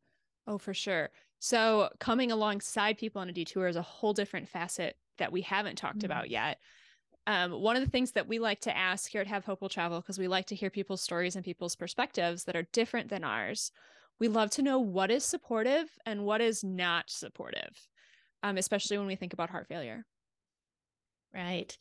[0.47, 1.11] Oh, for sure.
[1.39, 5.77] So, coming alongside people on a detour is a whole different facet that we haven't
[5.77, 6.07] talked mm-hmm.
[6.07, 6.59] about yet.
[7.27, 9.69] Um, one of the things that we like to ask here at Have Hope Will
[9.69, 13.25] Travel, because we like to hear people's stories and people's perspectives that are different than
[13.25, 13.71] ours,
[14.19, 17.77] we love to know what is supportive and what is not supportive,
[18.43, 20.05] um, especially when we think about heart failure.
[21.33, 21.77] Right.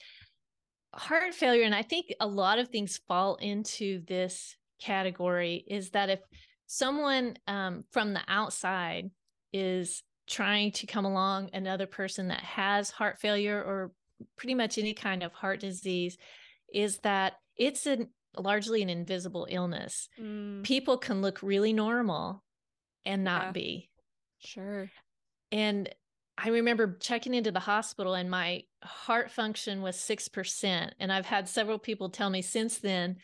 [0.93, 6.10] Heart failure, and I think a lot of things fall into this category, is that
[6.10, 6.19] if
[6.67, 9.10] someone um, from the outside
[9.52, 13.91] is trying to come along another person that has heart failure or
[14.38, 16.17] pretty much any kind of heart disease
[16.73, 20.08] is that it's an largely an invisible illness.
[20.19, 20.63] Mm.
[20.63, 22.43] People can look really normal
[23.05, 23.51] and not yeah.
[23.51, 23.89] be.
[24.39, 24.89] Sure.
[25.51, 25.89] And
[26.38, 30.91] I remember checking into the hospital and my heart function was 6%.
[30.99, 33.17] And I've had several people tell me since then,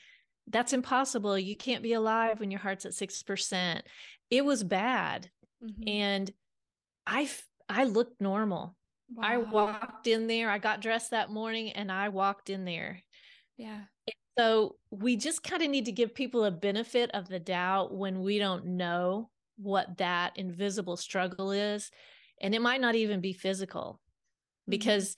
[0.47, 1.37] that's impossible.
[1.39, 3.81] You can't be alive when your heart's at 6%.
[4.29, 5.29] It was bad.
[5.63, 5.87] Mm-hmm.
[5.87, 6.31] And
[7.07, 7.29] I
[7.69, 8.75] I looked normal.
[9.13, 9.23] Wow.
[9.23, 10.49] I walked in there.
[10.49, 13.01] I got dressed that morning and I walked in there.
[13.57, 13.81] Yeah.
[14.37, 18.21] So we just kind of need to give people a benefit of the doubt when
[18.21, 21.89] we don't know what that invisible struggle is.
[22.41, 24.01] And it might not even be physical
[24.63, 24.71] mm-hmm.
[24.71, 25.15] because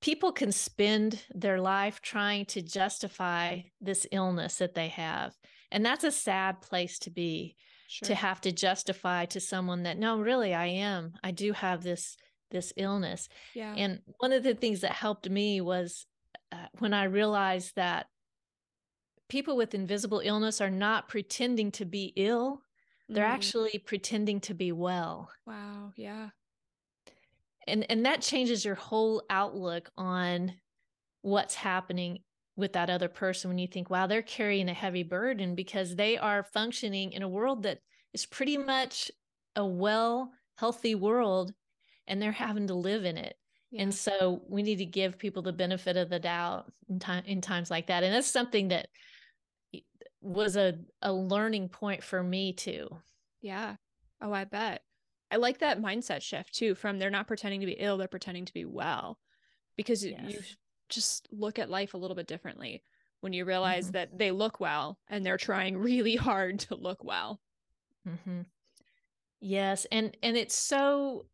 [0.00, 5.34] people can spend their life trying to justify this illness that they have.
[5.70, 7.56] And that's a sad place to be
[7.88, 8.08] sure.
[8.08, 11.14] to have to justify to someone that, no, really, I am.
[11.24, 12.16] I do have this
[12.52, 13.28] this illness.
[13.54, 13.74] Yeah.
[13.76, 16.06] And one of the things that helped me was
[16.52, 18.06] uh, when I realized that
[19.28, 22.62] people with invisible illness are not pretending to be ill,
[23.08, 23.30] they're mm.
[23.30, 25.30] actually pretending to be well.
[25.46, 25.92] Wow.
[25.96, 26.28] Yeah.
[27.66, 30.52] And and that changes your whole outlook on
[31.22, 32.18] what's happening
[32.56, 36.18] with that other person when you think, wow, they're carrying a heavy burden because they
[36.18, 37.78] are functioning in a world that
[38.12, 39.10] is pretty much
[39.56, 41.52] a well, healthy world
[42.06, 43.36] and they're having to live in it.
[43.70, 43.82] Yeah.
[43.82, 47.40] And so we need to give people the benefit of the doubt in time in
[47.40, 48.02] times like that.
[48.02, 48.88] And that's something that
[50.20, 52.88] was a, a learning point for me too.
[53.40, 53.76] Yeah.
[54.20, 54.82] Oh, I bet.
[55.30, 58.44] I like that mindset shift too from they're not pretending to be ill, they're pretending
[58.44, 59.18] to be well.
[59.76, 60.20] Because yes.
[60.28, 60.38] you
[60.90, 62.82] just look at life a little bit differently
[63.22, 63.92] when you realize mm-hmm.
[63.92, 67.40] that they look well and they're trying really hard to look well.
[68.06, 68.42] Mm-hmm.
[69.40, 71.26] Yes, and and it's so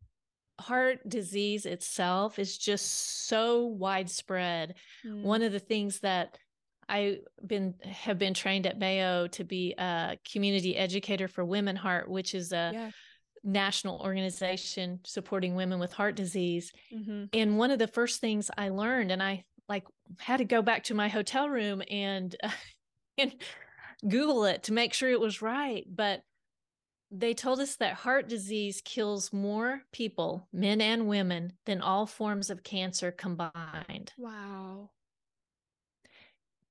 [0.59, 4.75] heart disease itself is just so widespread.
[5.05, 5.23] Mm.
[5.23, 6.37] One of the things that
[6.87, 12.33] I been have been trained at Mayo to be a community educator for WomenHeart, which
[12.33, 12.91] is a yeah.
[13.43, 16.71] national organization supporting women with heart disease.
[16.93, 17.25] Mm-hmm.
[17.33, 19.85] And one of the first things I learned, and I like
[20.17, 22.49] had to go back to my hotel room and uh,
[23.19, 23.35] and
[24.07, 26.23] Google it to make sure it was right, but
[27.11, 32.49] they told us that heart disease kills more people, men and women, than all forms
[32.49, 34.13] of cancer combined.
[34.17, 34.91] Wow.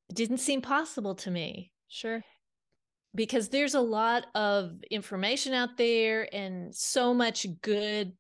[0.09, 1.73] It didn't seem possible to me.
[1.89, 2.23] Sure.
[3.15, 8.13] Because there's a lot of information out there and so much good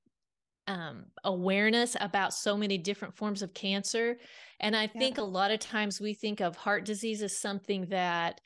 [0.67, 4.19] um, awareness about so many different forms of cancer.
[4.61, 4.99] And I yeah.
[4.99, 8.41] think a lot of times we think of heart disease as something that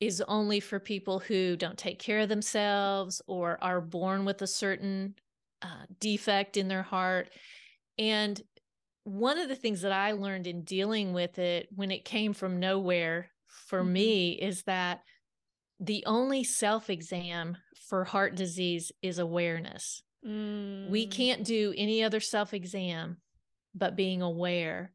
[0.00, 4.46] is only for people who don't take care of themselves or are born with a
[4.46, 5.14] certain
[5.62, 7.30] uh, defect in their heart.
[7.98, 8.40] And
[9.04, 12.60] one of the things that I learned in dealing with it when it came from
[12.60, 13.92] nowhere for mm-hmm.
[13.92, 15.00] me is that
[15.80, 17.56] the only self exam
[17.88, 20.02] for heart disease is awareness.
[20.26, 20.88] Mm.
[20.88, 23.18] We can't do any other self exam
[23.74, 24.92] but being aware.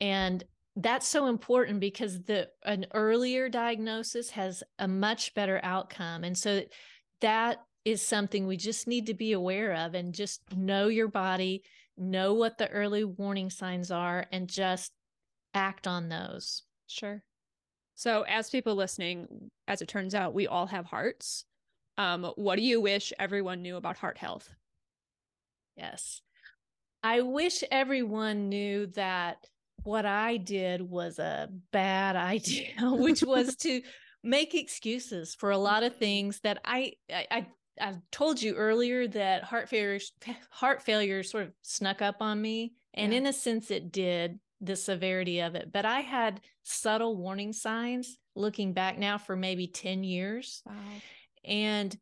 [0.00, 0.42] And
[0.76, 6.24] that's so important because the an earlier diagnosis has a much better outcome.
[6.24, 6.62] And so
[7.20, 11.62] that is something we just need to be aware of and just know your body
[11.96, 14.92] know what the early warning signs are and just
[15.54, 16.62] act on those.
[16.86, 17.22] Sure.
[17.94, 21.44] So as people listening as it turns out we all have hearts.
[21.98, 24.48] Um what do you wish everyone knew about heart health?
[25.76, 26.22] Yes.
[27.02, 29.46] I wish everyone knew that
[29.84, 33.82] what I did was a bad idea, which was to
[34.22, 35.64] make excuses for a mm-hmm.
[35.64, 37.46] lot of things that I, I,
[37.80, 39.98] I told you earlier that heart failure,
[40.50, 42.74] heart failure sort of snuck up on me.
[42.94, 43.18] And yeah.
[43.18, 45.72] in a sense, it did the severity of it.
[45.72, 50.62] But I had subtle warning signs looking back now for maybe 10 years.
[50.66, 50.74] Wow.
[51.44, 51.96] And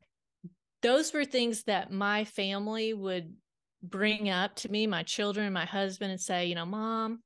[0.82, 3.34] those were things that my family would
[3.82, 7.20] bring up to me, my children, my husband, and say, you know, mom,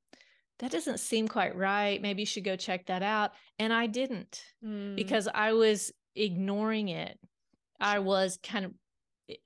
[0.59, 2.01] that doesn't seem quite right.
[2.01, 3.31] Maybe you should go check that out.
[3.59, 4.95] And I didn't mm.
[4.95, 7.17] because I was ignoring it.
[7.79, 8.71] I was kind of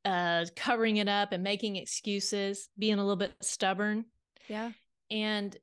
[0.05, 4.05] uh, covering it up and making excuses, being a little bit stubborn.
[4.47, 4.71] Yeah.
[5.09, 5.55] And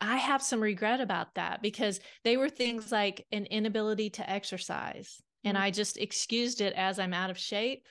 [0.00, 5.20] I have some regret about that because they were things like an inability to exercise.
[5.44, 5.50] Mm.
[5.50, 7.86] And I just excused it as I'm out of shape.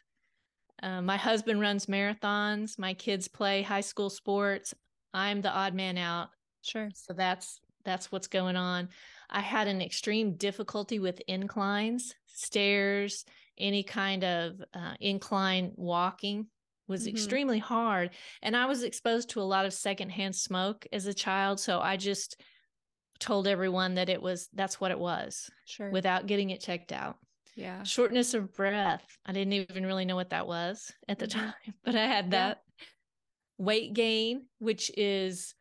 [0.82, 2.78] Uh, my husband runs marathons.
[2.78, 4.74] My kids play high school sports.
[5.14, 6.30] I'm the odd man out.
[6.68, 6.89] Sure.
[6.93, 8.89] So that's that's what's going on.
[9.30, 13.26] I had an extreme difficulty with inclines, stairs,
[13.57, 16.47] any kind of uh, incline walking
[16.88, 17.15] was mm-hmm.
[17.15, 18.11] extremely hard.
[18.41, 21.59] And I was exposed to a lot of secondhand smoke as a child.
[21.59, 22.41] So I just
[23.20, 25.49] told everyone that it was that's what it was.
[25.65, 25.89] Sure.
[25.89, 27.18] Without getting it checked out.
[27.55, 27.84] Yeah.
[27.84, 29.03] Shortness of breath.
[29.26, 31.39] I didn't even really know what that was at the mm-hmm.
[31.39, 31.53] time,
[31.84, 32.61] but I had that.
[32.80, 32.86] Yeah.
[33.59, 35.55] Weight gain, which is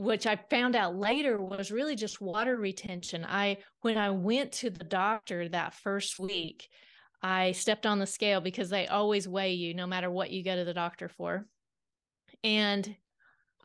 [0.00, 3.22] which I found out later was really just water retention.
[3.28, 6.68] I when I went to the doctor that first week,
[7.22, 10.56] I stepped on the scale because they always weigh you no matter what you go
[10.56, 11.44] to the doctor for.
[12.42, 12.96] And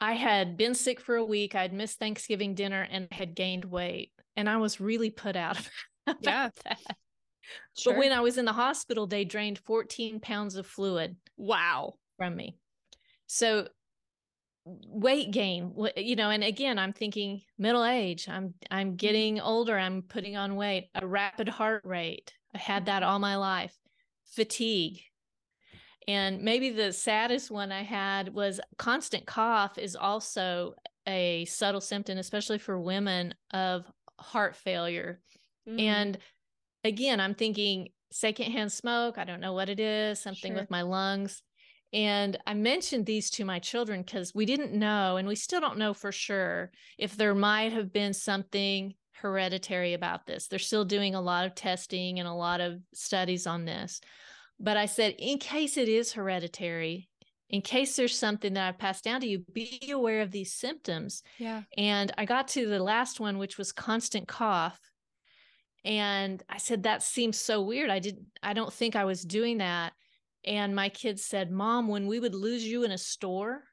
[0.02, 1.56] I had been sick for a week.
[1.56, 4.12] I'd missed Thanksgiving dinner and had gained weight.
[4.36, 5.58] And I was really put out
[6.06, 6.50] about yeah.
[6.66, 6.98] that.
[7.78, 7.94] Sure.
[7.94, 11.16] But when I was in the hospital, they drained 14 pounds of fluid.
[11.38, 11.94] Wow.
[12.18, 12.58] From me.
[13.28, 13.70] So
[14.66, 18.96] weight gain you know and again i'm thinking middle age i'm i'm mm-hmm.
[18.96, 23.12] getting older i'm putting on weight a rapid heart rate i had that mm-hmm.
[23.12, 23.78] all my life
[24.26, 25.00] fatigue
[26.08, 30.74] and maybe the saddest one i had was constant cough is also
[31.08, 33.86] a subtle symptom especially for women of
[34.20, 35.22] heart failure
[35.70, 35.80] mm.
[35.80, 36.18] and
[36.84, 40.62] again i'm thinking secondhand smoke i don't know what it is something sure.
[40.62, 41.44] with my lungs
[41.96, 45.78] and I mentioned these to my children because we didn't know, and we still don't
[45.78, 50.48] know for sure, if there might have been something hereditary about this.
[50.48, 54.02] They're still doing a lot of testing and a lot of studies on this.
[54.60, 57.08] But I said, in case it is hereditary,
[57.50, 61.24] in case there's something that I've passed down to you, be aware of these symptoms.
[61.38, 61.62] Yeah.
[61.78, 64.80] And I got to the last one, which was constant cough.
[65.86, 67.90] And I said, that seems so weird.
[67.90, 69.94] I didn't, I don't think I was doing that.
[70.46, 73.64] And my kids said, Mom, when we would lose you in a store,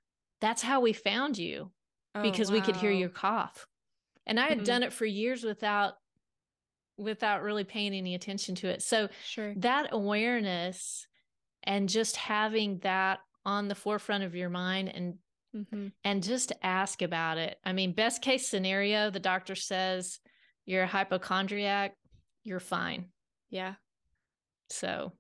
[0.41, 1.71] that's how we found you
[2.15, 2.55] oh, because wow.
[2.57, 3.67] we could hear your cough.
[4.27, 4.65] And I had mm-hmm.
[4.65, 5.95] done it for years without
[6.97, 8.83] without really paying any attention to it.
[8.83, 9.55] So sure.
[9.57, 11.07] that awareness
[11.65, 15.15] and just having that on the forefront of your mind and
[15.55, 15.89] mm-hmm.
[16.05, 17.57] and just ask about it.
[17.65, 20.21] I mean, best case scenario, the doctor says
[20.65, 21.95] you're a hypochondriac,
[22.45, 23.07] you're fine.
[23.51, 23.75] Yeah.
[24.71, 25.13] So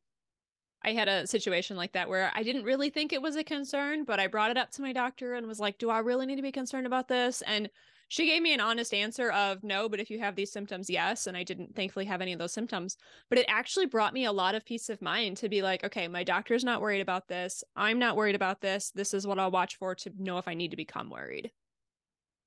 [0.84, 4.04] I had a situation like that where I didn't really think it was a concern,
[4.04, 6.36] but I brought it up to my doctor and was like, "Do I really need
[6.36, 7.70] to be concerned about this?" And
[8.08, 11.26] she gave me an honest answer of no, but if you have these symptoms, yes.
[11.26, 12.98] And I didn't thankfully have any of those symptoms.
[13.30, 16.08] But it actually brought me a lot of peace of mind to be like, okay,
[16.08, 17.64] my doctor's not worried about this.
[17.74, 18.90] I'm not worried about this.
[18.90, 21.52] This is what I'll watch for to know if I need to become worried.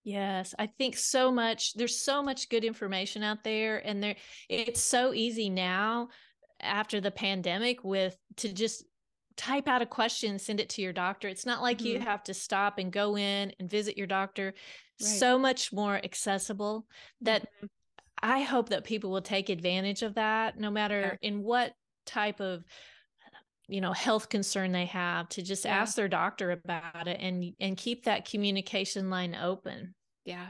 [0.04, 4.16] Yes, I think so much there's so much good information out there and there
[4.48, 6.10] it's so easy now
[6.60, 8.84] after the pandemic with to just
[9.38, 11.88] type out a question send it to your doctor it's not like mm-hmm.
[11.88, 14.56] you have to stop and go in and visit your doctor right.
[14.98, 16.86] so much more accessible
[17.22, 17.66] that mm-hmm.
[18.24, 21.28] i hope that people will take advantage of that no matter yeah.
[21.30, 21.74] in what
[22.06, 22.64] type of
[23.68, 25.76] you know health concern they have to just yeah.
[25.76, 29.94] ask their doctor about it and and keep that communication line open
[30.24, 30.48] yeah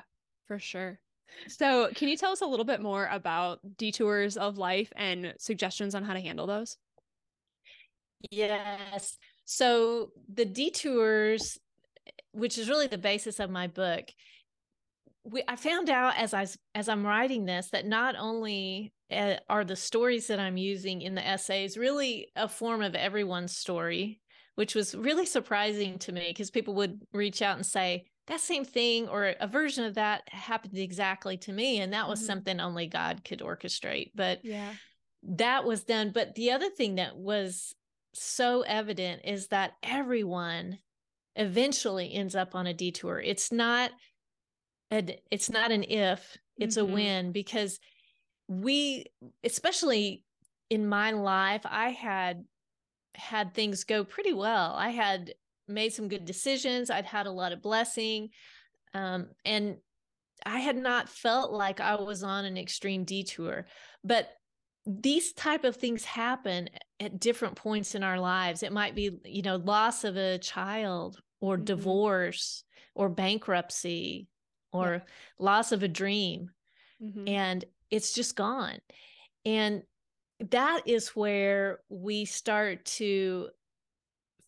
[0.48, 1.00] for sure
[1.48, 5.96] so can you tell us a little bit more about detours of life and suggestions
[5.96, 6.78] on how to handle those
[8.32, 9.18] Yes.
[9.46, 11.60] So the detours,
[12.32, 14.06] which is really the basis of my book,
[15.24, 19.64] we, I found out as I as I'm writing this that not only uh, are
[19.64, 24.22] the stories that I'm using in the essays really a form of everyone's story,
[24.56, 28.66] which was really surprising to me because people would reach out and say that same
[28.66, 32.28] thing or a version of that happened exactly to me, and that was mm-hmm.
[32.28, 34.12] something only God could orchestrate.
[34.16, 34.74] But yeah,
[35.24, 36.12] that was done.
[36.12, 37.76] But the other thing that was
[38.14, 40.80] so evident is that everyone
[41.36, 43.20] eventually ends up on a detour.
[43.20, 43.92] It's not
[44.92, 46.92] a, it's not an if, it's mm-hmm.
[46.92, 47.80] a when because
[48.48, 49.06] we
[49.44, 50.24] especially
[50.70, 52.46] in my life I had
[53.16, 54.74] had things go pretty well.
[54.76, 55.34] I had
[55.68, 56.90] made some good decisions.
[56.90, 58.30] I'd had a lot of blessing.
[58.94, 59.78] Um, and
[60.46, 63.66] I had not felt like I was on an extreme detour.
[64.04, 64.30] But
[64.86, 69.42] these type of things happen at different points in our lives it might be you
[69.42, 71.66] know loss of a child or mm-hmm.
[71.66, 72.64] divorce
[72.94, 74.28] or bankruptcy
[74.72, 75.00] or yeah.
[75.40, 76.52] loss of a dream
[77.02, 77.28] mm-hmm.
[77.28, 78.78] and it's just gone
[79.44, 79.82] and
[80.52, 83.50] that is where we start to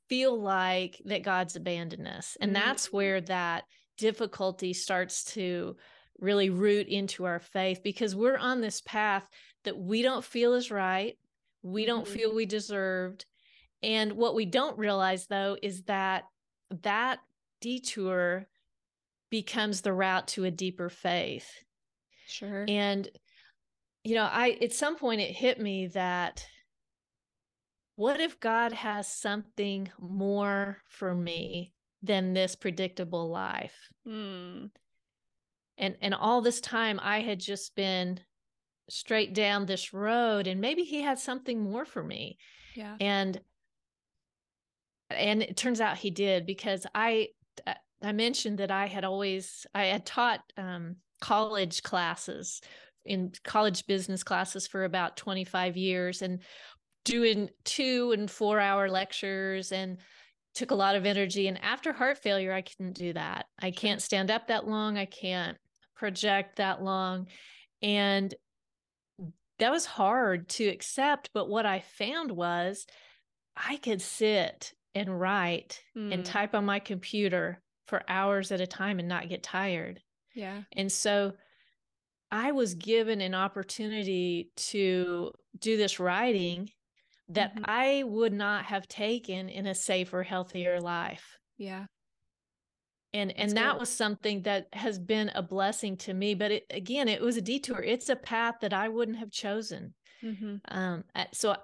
[0.10, 2.66] feel like that God's abandoned us and mm-hmm.
[2.66, 3.64] that's where that
[3.97, 5.76] difficulty starts to
[6.20, 9.28] really root into our faith because we're on this path
[9.64, 11.18] that we don't feel is right.
[11.62, 12.14] We don't mm-hmm.
[12.14, 13.26] feel we deserved.
[13.84, 16.24] And what we don't realize though is that
[16.84, 17.20] that
[17.62, 18.47] detour
[19.30, 21.49] becomes the route to a deeper faith.
[22.28, 22.66] Sure.
[22.68, 23.08] And
[24.03, 26.45] you know, I at some point it hit me that
[27.97, 33.75] what if God has something more for me than this predictable life?
[34.07, 34.69] Mm.
[35.77, 38.19] And and all this time I had just been
[38.89, 42.37] straight down this road and maybe he had something more for me
[42.73, 43.37] yeah and
[45.09, 47.27] and it turns out he did because i
[48.01, 52.61] i mentioned that i had always i had taught um, college classes
[53.03, 56.39] in college business classes for about 25 years and
[57.08, 59.97] doing two and four hour lectures and
[60.53, 64.01] took a lot of energy and after heart failure i couldn't do that i can't
[64.01, 65.58] stand up that long i can't
[65.95, 67.28] project that long
[67.82, 68.34] and
[69.60, 71.30] that was hard to accept.
[71.34, 72.86] But what I found was
[73.55, 76.14] I could sit and write mm.
[76.14, 80.01] and type on my computer for hours at a time and not get tired.
[80.34, 80.62] Yeah.
[80.74, 81.34] And so
[82.30, 86.70] I was given an opportunity to do this writing
[87.30, 87.65] that mm-hmm.
[87.67, 91.38] I would not have taken in a safer, healthier life.
[91.57, 91.86] Yeah
[93.13, 97.07] and and that was something that has been a blessing to me but it, again
[97.07, 100.55] it was a detour it's a path that i wouldn't have chosen mm-hmm.
[100.69, 101.03] um
[101.34, 101.55] so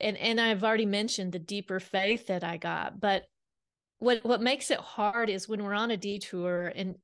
[0.00, 3.24] and and i've already mentioned the deeper faith that i got but
[3.98, 6.96] what what makes it hard is when we're on a detour and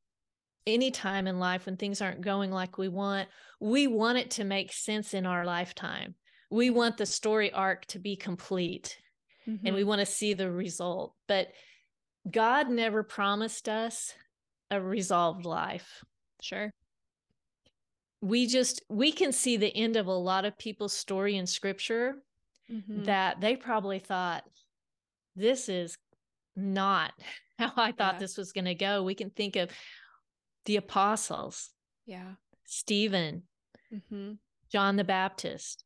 [0.67, 3.29] any time in life when things aren't going like we want
[3.61, 6.15] we want it to make sense in our lifetime
[6.51, 8.99] We want the story arc to be complete
[9.49, 9.67] mm-hmm.
[9.67, 9.89] and we mm-hmm.
[9.89, 11.15] want to see the result.
[11.27, 11.53] But
[12.31, 14.15] God never promised us
[14.71, 16.05] a resolved life.
[16.41, 16.71] Sure.
[18.21, 22.17] We just we can see the end of a lot of people's story in scripture
[22.71, 23.05] mm-hmm.
[23.05, 24.45] that they probably thought
[25.37, 25.97] this is
[26.57, 27.13] not
[27.59, 28.21] how I thought yeah.
[28.21, 29.03] this was going to go.
[29.03, 29.71] We can think of
[30.67, 31.71] the apostles.
[32.07, 32.33] Yeah.
[32.65, 33.43] Stephen,
[33.93, 34.33] mm-hmm.
[34.71, 35.85] John the Baptist.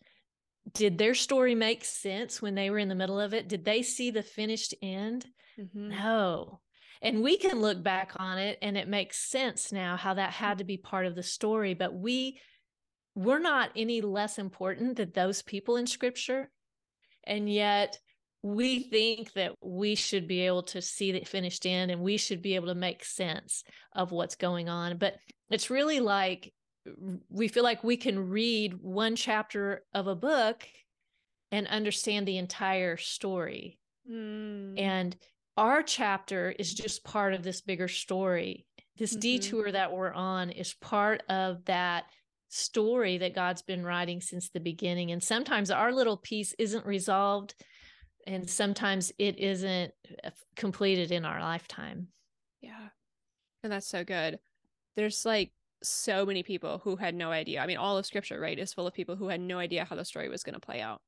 [0.72, 3.48] Did their story make sense when they were in the middle of it?
[3.48, 5.26] Did they see the finished end?
[5.58, 5.90] Mm-hmm.
[5.90, 6.60] No.
[7.02, 10.58] And we can look back on it and it makes sense now how that had
[10.58, 11.74] to be part of the story.
[11.74, 12.40] But we,
[13.14, 16.50] we're not any less important than those people in scripture.
[17.24, 17.98] And yet
[18.42, 22.42] we think that we should be able to see the finished end and we should
[22.42, 24.96] be able to make sense of what's going on.
[24.96, 25.16] But
[25.50, 26.52] it's really like
[27.28, 30.66] we feel like we can read one chapter of a book
[31.50, 33.78] and understand the entire story.
[34.10, 34.78] Mm.
[34.78, 35.16] And
[35.56, 38.66] our chapter is just part of this bigger story.
[38.96, 39.20] This mm-hmm.
[39.20, 42.04] detour that we're on is part of that
[42.48, 45.10] story that God's been writing since the beginning.
[45.10, 47.54] And sometimes our little piece isn't resolved,
[48.26, 49.92] and sometimes it isn't
[50.24, 52.08] uh, completed in our lifetime.
[52.60, 52.88] Yeah.
[53.62, 54.38] And that's so good.
[54.96, 55.52] There's like
[55.88, 57.60] so many people who had no idea.
[57.60, 59.96] I mean, all of scripture, right, is full of people who had no idea how
[59.96, 61.00] the story was going to play out.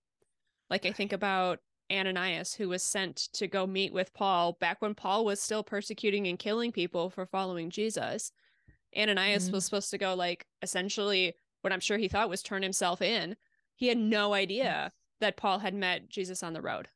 [0.71, 1.61] Like, I think about
[1.93, 6.27] Ananias, who was sent to go meet with Paul back when Paul was still persecuting
[6.27, 8.33] and killing people for following Jesus.
[8.97, 9.55] Ananias mm-hmm.
[9.55, 13.37] was supposed to go, like, essentially, what I'm sure he thought was turn himself in.
[13.75, 16.89] He had no idea that Paul had met Jesus on the road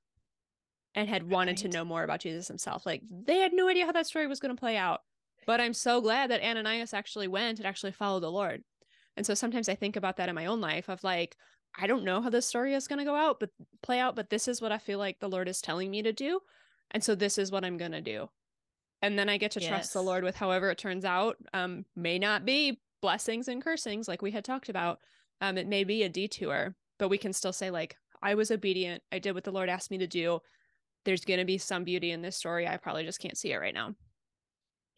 [0.94, 1.58] and had wanted right.
[1.58, 2.84] to know more about Jesus himself.
[2.84, 5.02] Like, they had no idea how that story was going to play out.
[5.46, 8.62] But I'm so glad that Ananias actually went and actually followed the Lord.
[9.16, 11.36] And so sometimes I think about that in my own life of like,
[11.78, 13.50] I don't know how this story is going to go out, but
[13.82, 16.12] play out, but this is what I feel like the Lord is telling me to
[16.12, 16.40] do.
[16.90, 18.28] And so this is what I'm going to do.
[19.02, 19.68] And then I get to yes.
[19.68, 21.36] trust the Lord with however it turns out.
[21.54, 24.98] Um, may not be blessings and cursings like we had talked about.
[25.40, 29.02] Um, it may be a detour, but we can still say, like, I was obedient.
[29.10, 30.40] I did what the Lord asked me to do.
[31.04, 32.68] There's going to be some beauty in this story.
[32.68, 33.94] I probably just can't see it right now.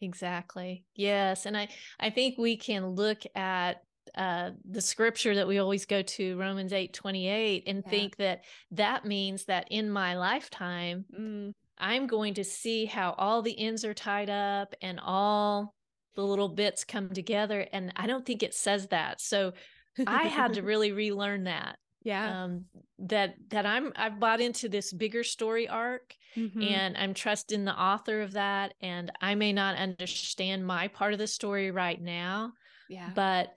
[0.03, 0.83] Exactly.
[0.95, 1.45] Yes.
[1.45, 3.83] And I, I think we can look at
[4.15, 7.89] uh, the scripture that we always go to, Romans 8 28, and yeah.
[7.89, 11.51] think that that means that in my lifetime, mm.
[11.77, 15.73] I'm going to see how all the ends are tied up and all
[16.15, 17.67] the little bits come together.
[17.73, 19.19] And I don't think it says that.
[19.19, 19.53] So
[20.07, 21.77] I had to really relearn that.
[22.03, 22.43] Yeah.
[22.43, 22.65] Um,
[22.99, 26.61] that that I'm I've bought into this bigger story arc mm-hmm.
[26.61, 28.73] and I'm trusting the author of that.
[28.81, 32.53] And I may not understand my part of the story right now.
[32.89, 33.09] Yeah.
[33.13, 33.53] But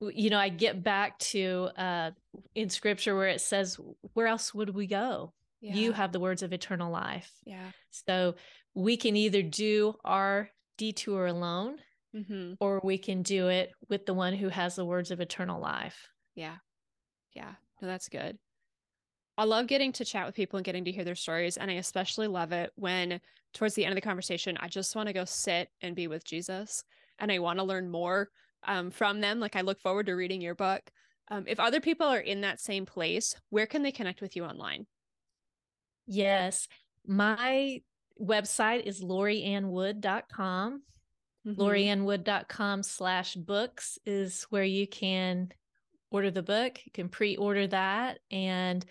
[0.00, 2.10] you know, I get back to uh,
[2.54, 3.78] in scripture where it says,
[4.12, 5.32] Where else would we go?
[5.60, 5.74] Yeah.
[5.74, 7.30] You have the words of eternal life.
[7.46, 7.70] Yeah.
[7.90, 8.34] So
[8.74, 11.78] we can either do our detour alone
[12.14, 12.54] mm-hmm.
[12.60, 16.08] or we can do it with the one who has the words of eternal life.
[16.34, 16.56] Yeah.
[17.34, 17.52] Yeah.
[17.80, 18.38] No, that's good.
[19.36, 21.56] I love getting to chat with people and getting to hear their stories.
[21.56, 23.20] And I especially love it when,
[23.52, 26.24] towards the end of the conversation, I just want to go sit and be with
[26.24, 26.84] Jesus
[27.18, 28.28] and I want to learn more
[28.64, 29.40] um, from them.
[29.40, 30.82] Like I look forward to reading your book.
[31.28, 34.44] Um, if other people are in that same place, where can they connect with you
[34.44, 34.86] online?
[36.06, 36.68] Yes.
[37.06, 37.82] My
[38.20, 40.82] website is loriannwood.com.
[41.46, 41.60] Mm-hmm.
[41.60, 45.52] loriannwood.com slash books is where you can
[46.10, 46.78] order the book.
[46.84, 48.18] You can pre-order that.
[48.30, 48.84] And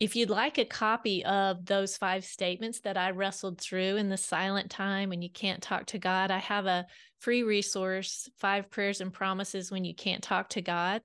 [0.00, 4.16] if you'd like a copy of those five statements that I wrestled through in the
[4.16, 6.86] silent time when you can't talk to God, I have a
[7.20, 11.02] free resource, Five Prayers and Promises When You Can't Talk to God.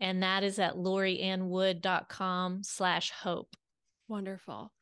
[0.00, 3.54] And that is at loriannwood.com slash hope.
[4.08, 4.72] Wonderful.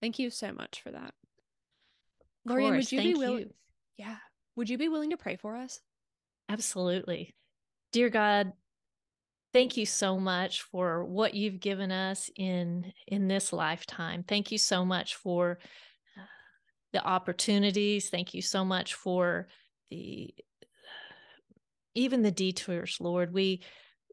[0.00, 1.12] Thank you so much for that.
[2.48, 3.50] Lorianne, would you be willing?
[3.98, 4.16] Yeah.
[4.56, 5.80] Would you be willing to pray for us?
[6.48, 7.34] Absolutely.
[7.92, 8.52] Dear God,
[9.52, 14.24] thank you so much for what you've given us in in this lifetime.
[14.26, 15.58] Thank you so much for
[16.16, 16.22] uh,
[16.92, 18.10] the opportunities.
[18.10, 19.48] Thank you so much for
[19.90, 20.34] the
[21.94, 23.32] even the detours, Lord.
[23.32, 23.62] We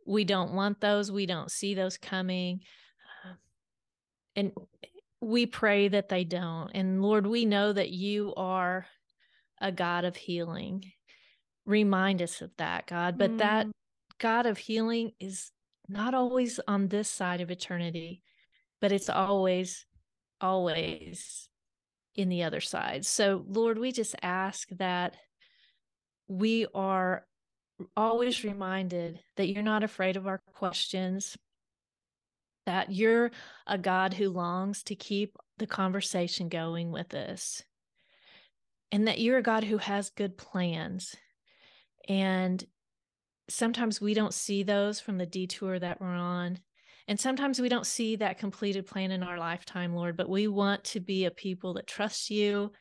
[0.06, 1.12] we don't want those.
[1.12, 2.62] We don't see those coming.
[3.26, 3.36] Uh,
[4.36, 4.52] and
[5.22, 6.70] we pray that they don't.
[6.74, 8.86] And Lord, we know that you are
[9.60, 10.92] a God of healing.
[11.66, 13.18] Remind us of that, God.
[13.18, 13.38] But mm.
[13.40, 13.68] that
[14.20, 15.52] God of healing is
[15.88, 18.24] not always on this side of eternity,
[18.82, 19.86] but it's always,
[20.42, 21.50] always
[22.16, 23.06] in the other side.
[23.06, 25.16] So, Lord, we just ask that
[26.28, 27.26] we are
[27.96, 31.38] always reminded that you're not afraid of our questions,
[32.66, 33.32] that you're
[33.68, 37.62] a God who longs to keep the conversation going with us,
[38.92, 41.16] and that you're a God who has good plans.
[42.08, 42.64] And
[43.50, 46.60] sometimes we don't see those from the detour that we're on.
[47.08, 50.84] And sometimes we don't see that completed plan in our lifetime, Lord, but we want
[50.86, 52.72] to be a people that trust you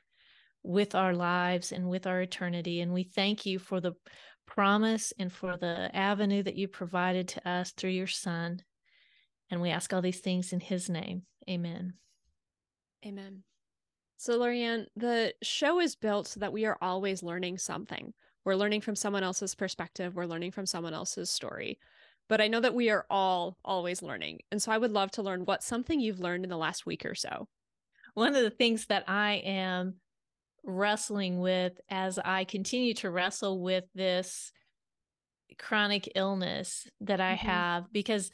[0.62, 2.80] with our lives and with our eternity.
[2.80, 3.92] And we thank you for the
[4.46, 8.62] promise and for the avenue that you provided to us through your Son.
[9.50, 11.22] And we ask all these things in his name.
[11.48, 11.94] Amen.
[13.04, 13.42] Amen.
[14.16, 18.14] So, Lorianne, the show is built so that we are always learning something.
[18.44, 21.78] We're learning from someone else's perspective, we're learning from someone else's story.
[22.28, 24.40] But I know that we are all always learning.
[24.50, 27.04] And so I would love to learn what's something you've learned in the last week
[27.04, 27.48] or so.
[28.14, 29.96] One of the things that I am
[30.64, 34.52] wrestling with as I continue to wrestle with this
[35.58, 37.46] chronic illness that I mm-hmm.
[37.46, 38.30] have because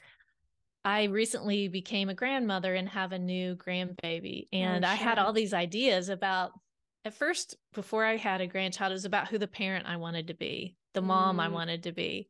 [0.85, 4.49] I recently became a grandmother and have a new grandbaby.
[4.53, 4.93] And oh, sure.
[4.93, 6.53] I had all these ideas about,
[7.05, 10.27] at first, before I had a grandchild, it was about who the parent I wanted
[10.29, 11.43] to be, the mom mm.
[11.43, 12.29] I wanted to be.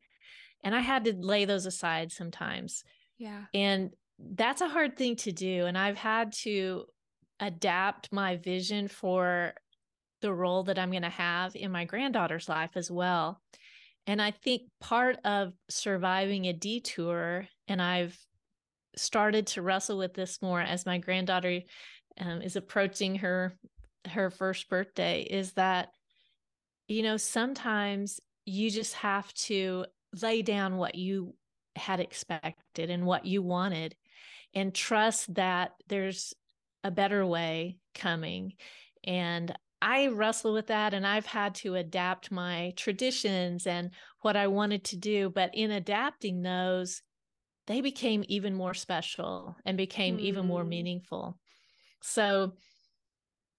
[0.63, 2.83] And I had to lay those aside sometimes.
[3.17, 3.45] Yeah.
[3.53, 5.65] And that's a hard thing to do.
[5.65, 6.85] And I've had to
[7.39, 9.53] adapt my vision for
[10.21, 13.41] the role that I'm going to have in my granddaughter's life as well.
[14.07, 18.17] And I think part of surviving a detour, and I've
[18.95, 21.61] started to wrestle with this more as my granddaughter
[22.19, 23.57] um, is approaching her
[24.09, 25.89] her first birthday, is that
[26.87, 29.85] you know sometimes you just have to
[30.21, 31.35] lay down what you
[31.75, 33.95] had expected and what you wanted,
[34.53, 36.33] and trust that there's
[36.83, 38.53] a better way coming.
[39.03, 43.91] And I wrestle with that and I've had to adapt my traditions and
[44.21, 45.29] what I wanted to do.
[45.29, 47.01] But in adapting those,
[47.67, 50.21] they became even more special and became mm.
[50.21, 50.69] even more mm.
[50.69, 51.39] meaningful.
[52.01, 52.53] So,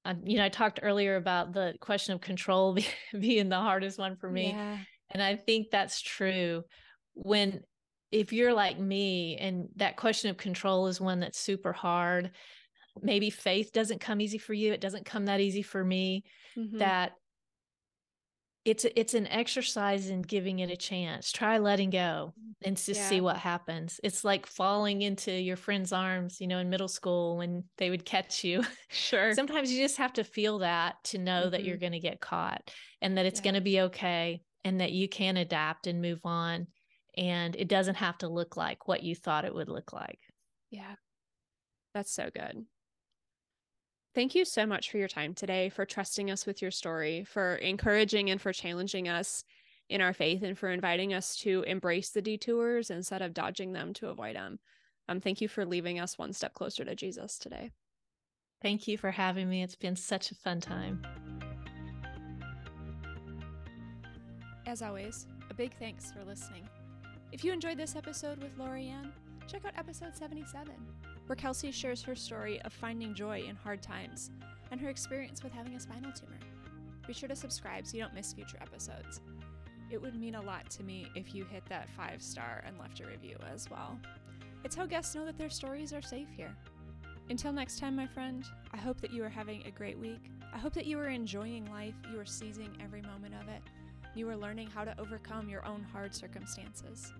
[0.04, 2.76] uh, you know, I talked earlier about the question of control
[3.18, 4.50] being the hardest one for me.
[4.50, 4.78] Yeah.
[5.10, 6.64] And I think that's true.
[7.14, 7.60] When,
[8.10, 12.32] if you're like me, and that question of control is one that's super hard,
[13.00, 16.24] maybe faith doesn't come easy for you it doesn't come that easy for me
[16.56, 16.78] mm-hmm.
[16.78, 17.12] that
[18.64, 22.32] it's it's an exercise in giving it a chance try letting go
[22.64, 23.08] and just yeah.
[23.08, 27.36] see what happens it's like falling into your friend's arms you know in middle school
[27.36, 31.42] when they would catch you sure sometimes you just have to feel that to know
[31.42, 31.50] mm-hmm.
[31.50, 31.80] that you're mm-hmm.
[31.80, 33.44] going to get caught and that it's yeah.
[33.44, 36.66] going to be okay and that you can adapt and move on
[37.16, 40.20] and it doesn't have to look like what you thought it would look like
[40.70, 40.94] yeah
[41.94, 42.64] that's so good
[44.14, 47.54] Thank you so much for your time today, for trusting us with your story, for
[47.56, 49.42] encouraging and for challenging us
[49.88, 53.94] in our faith, and for inviting us to embrace the detours instead of dodging them
[53.94, 54.58] to avoid them.
[55.08, 57.70] Um, thank you for leaving us one step closer to Jesus today.
[58.60, 59.62] Thank you for having me.
[59.62, 61.02] It's been such a fun time.
[64.66, 66.68] As always, a big thanks for listening.
[67.32, 69.10] If you enjoyed this episode with Lorianne,
[69.46, 70.72] check out episode 77
[71.26, 74.30] where Kelsey shares her story of finding joy in hard times
[74.70, 76.38] and her experience with having a spinal tumor.
[77.06, 79.20] Be sure to subscribe so you don't miss future episodes.
[79.90, 83.00] It would mean a lot to me if you hit that five star and left
[83.00, 83.98] a review as well.
[84.64, 86.54] It's how guests know that their stories are safe here.
[87.28, 90.30] Until next time, my friend, I hope that you are having a great week.
[90.54, 93.62] I hope that you are enjoying life, you are seizing every moment of it,
[94.14, 97.12] you are learning how to overcome your own hard circumstances.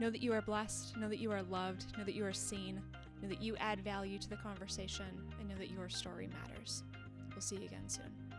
[0.00, 2.80] Know that you are blessed, know that you are loved, know that you are seen,
[3.22, 5.06] know that you add value to the conversation,
[5.38, 6.82] and know that your story matters.
[7.30, 8.31] We'll see you again soon.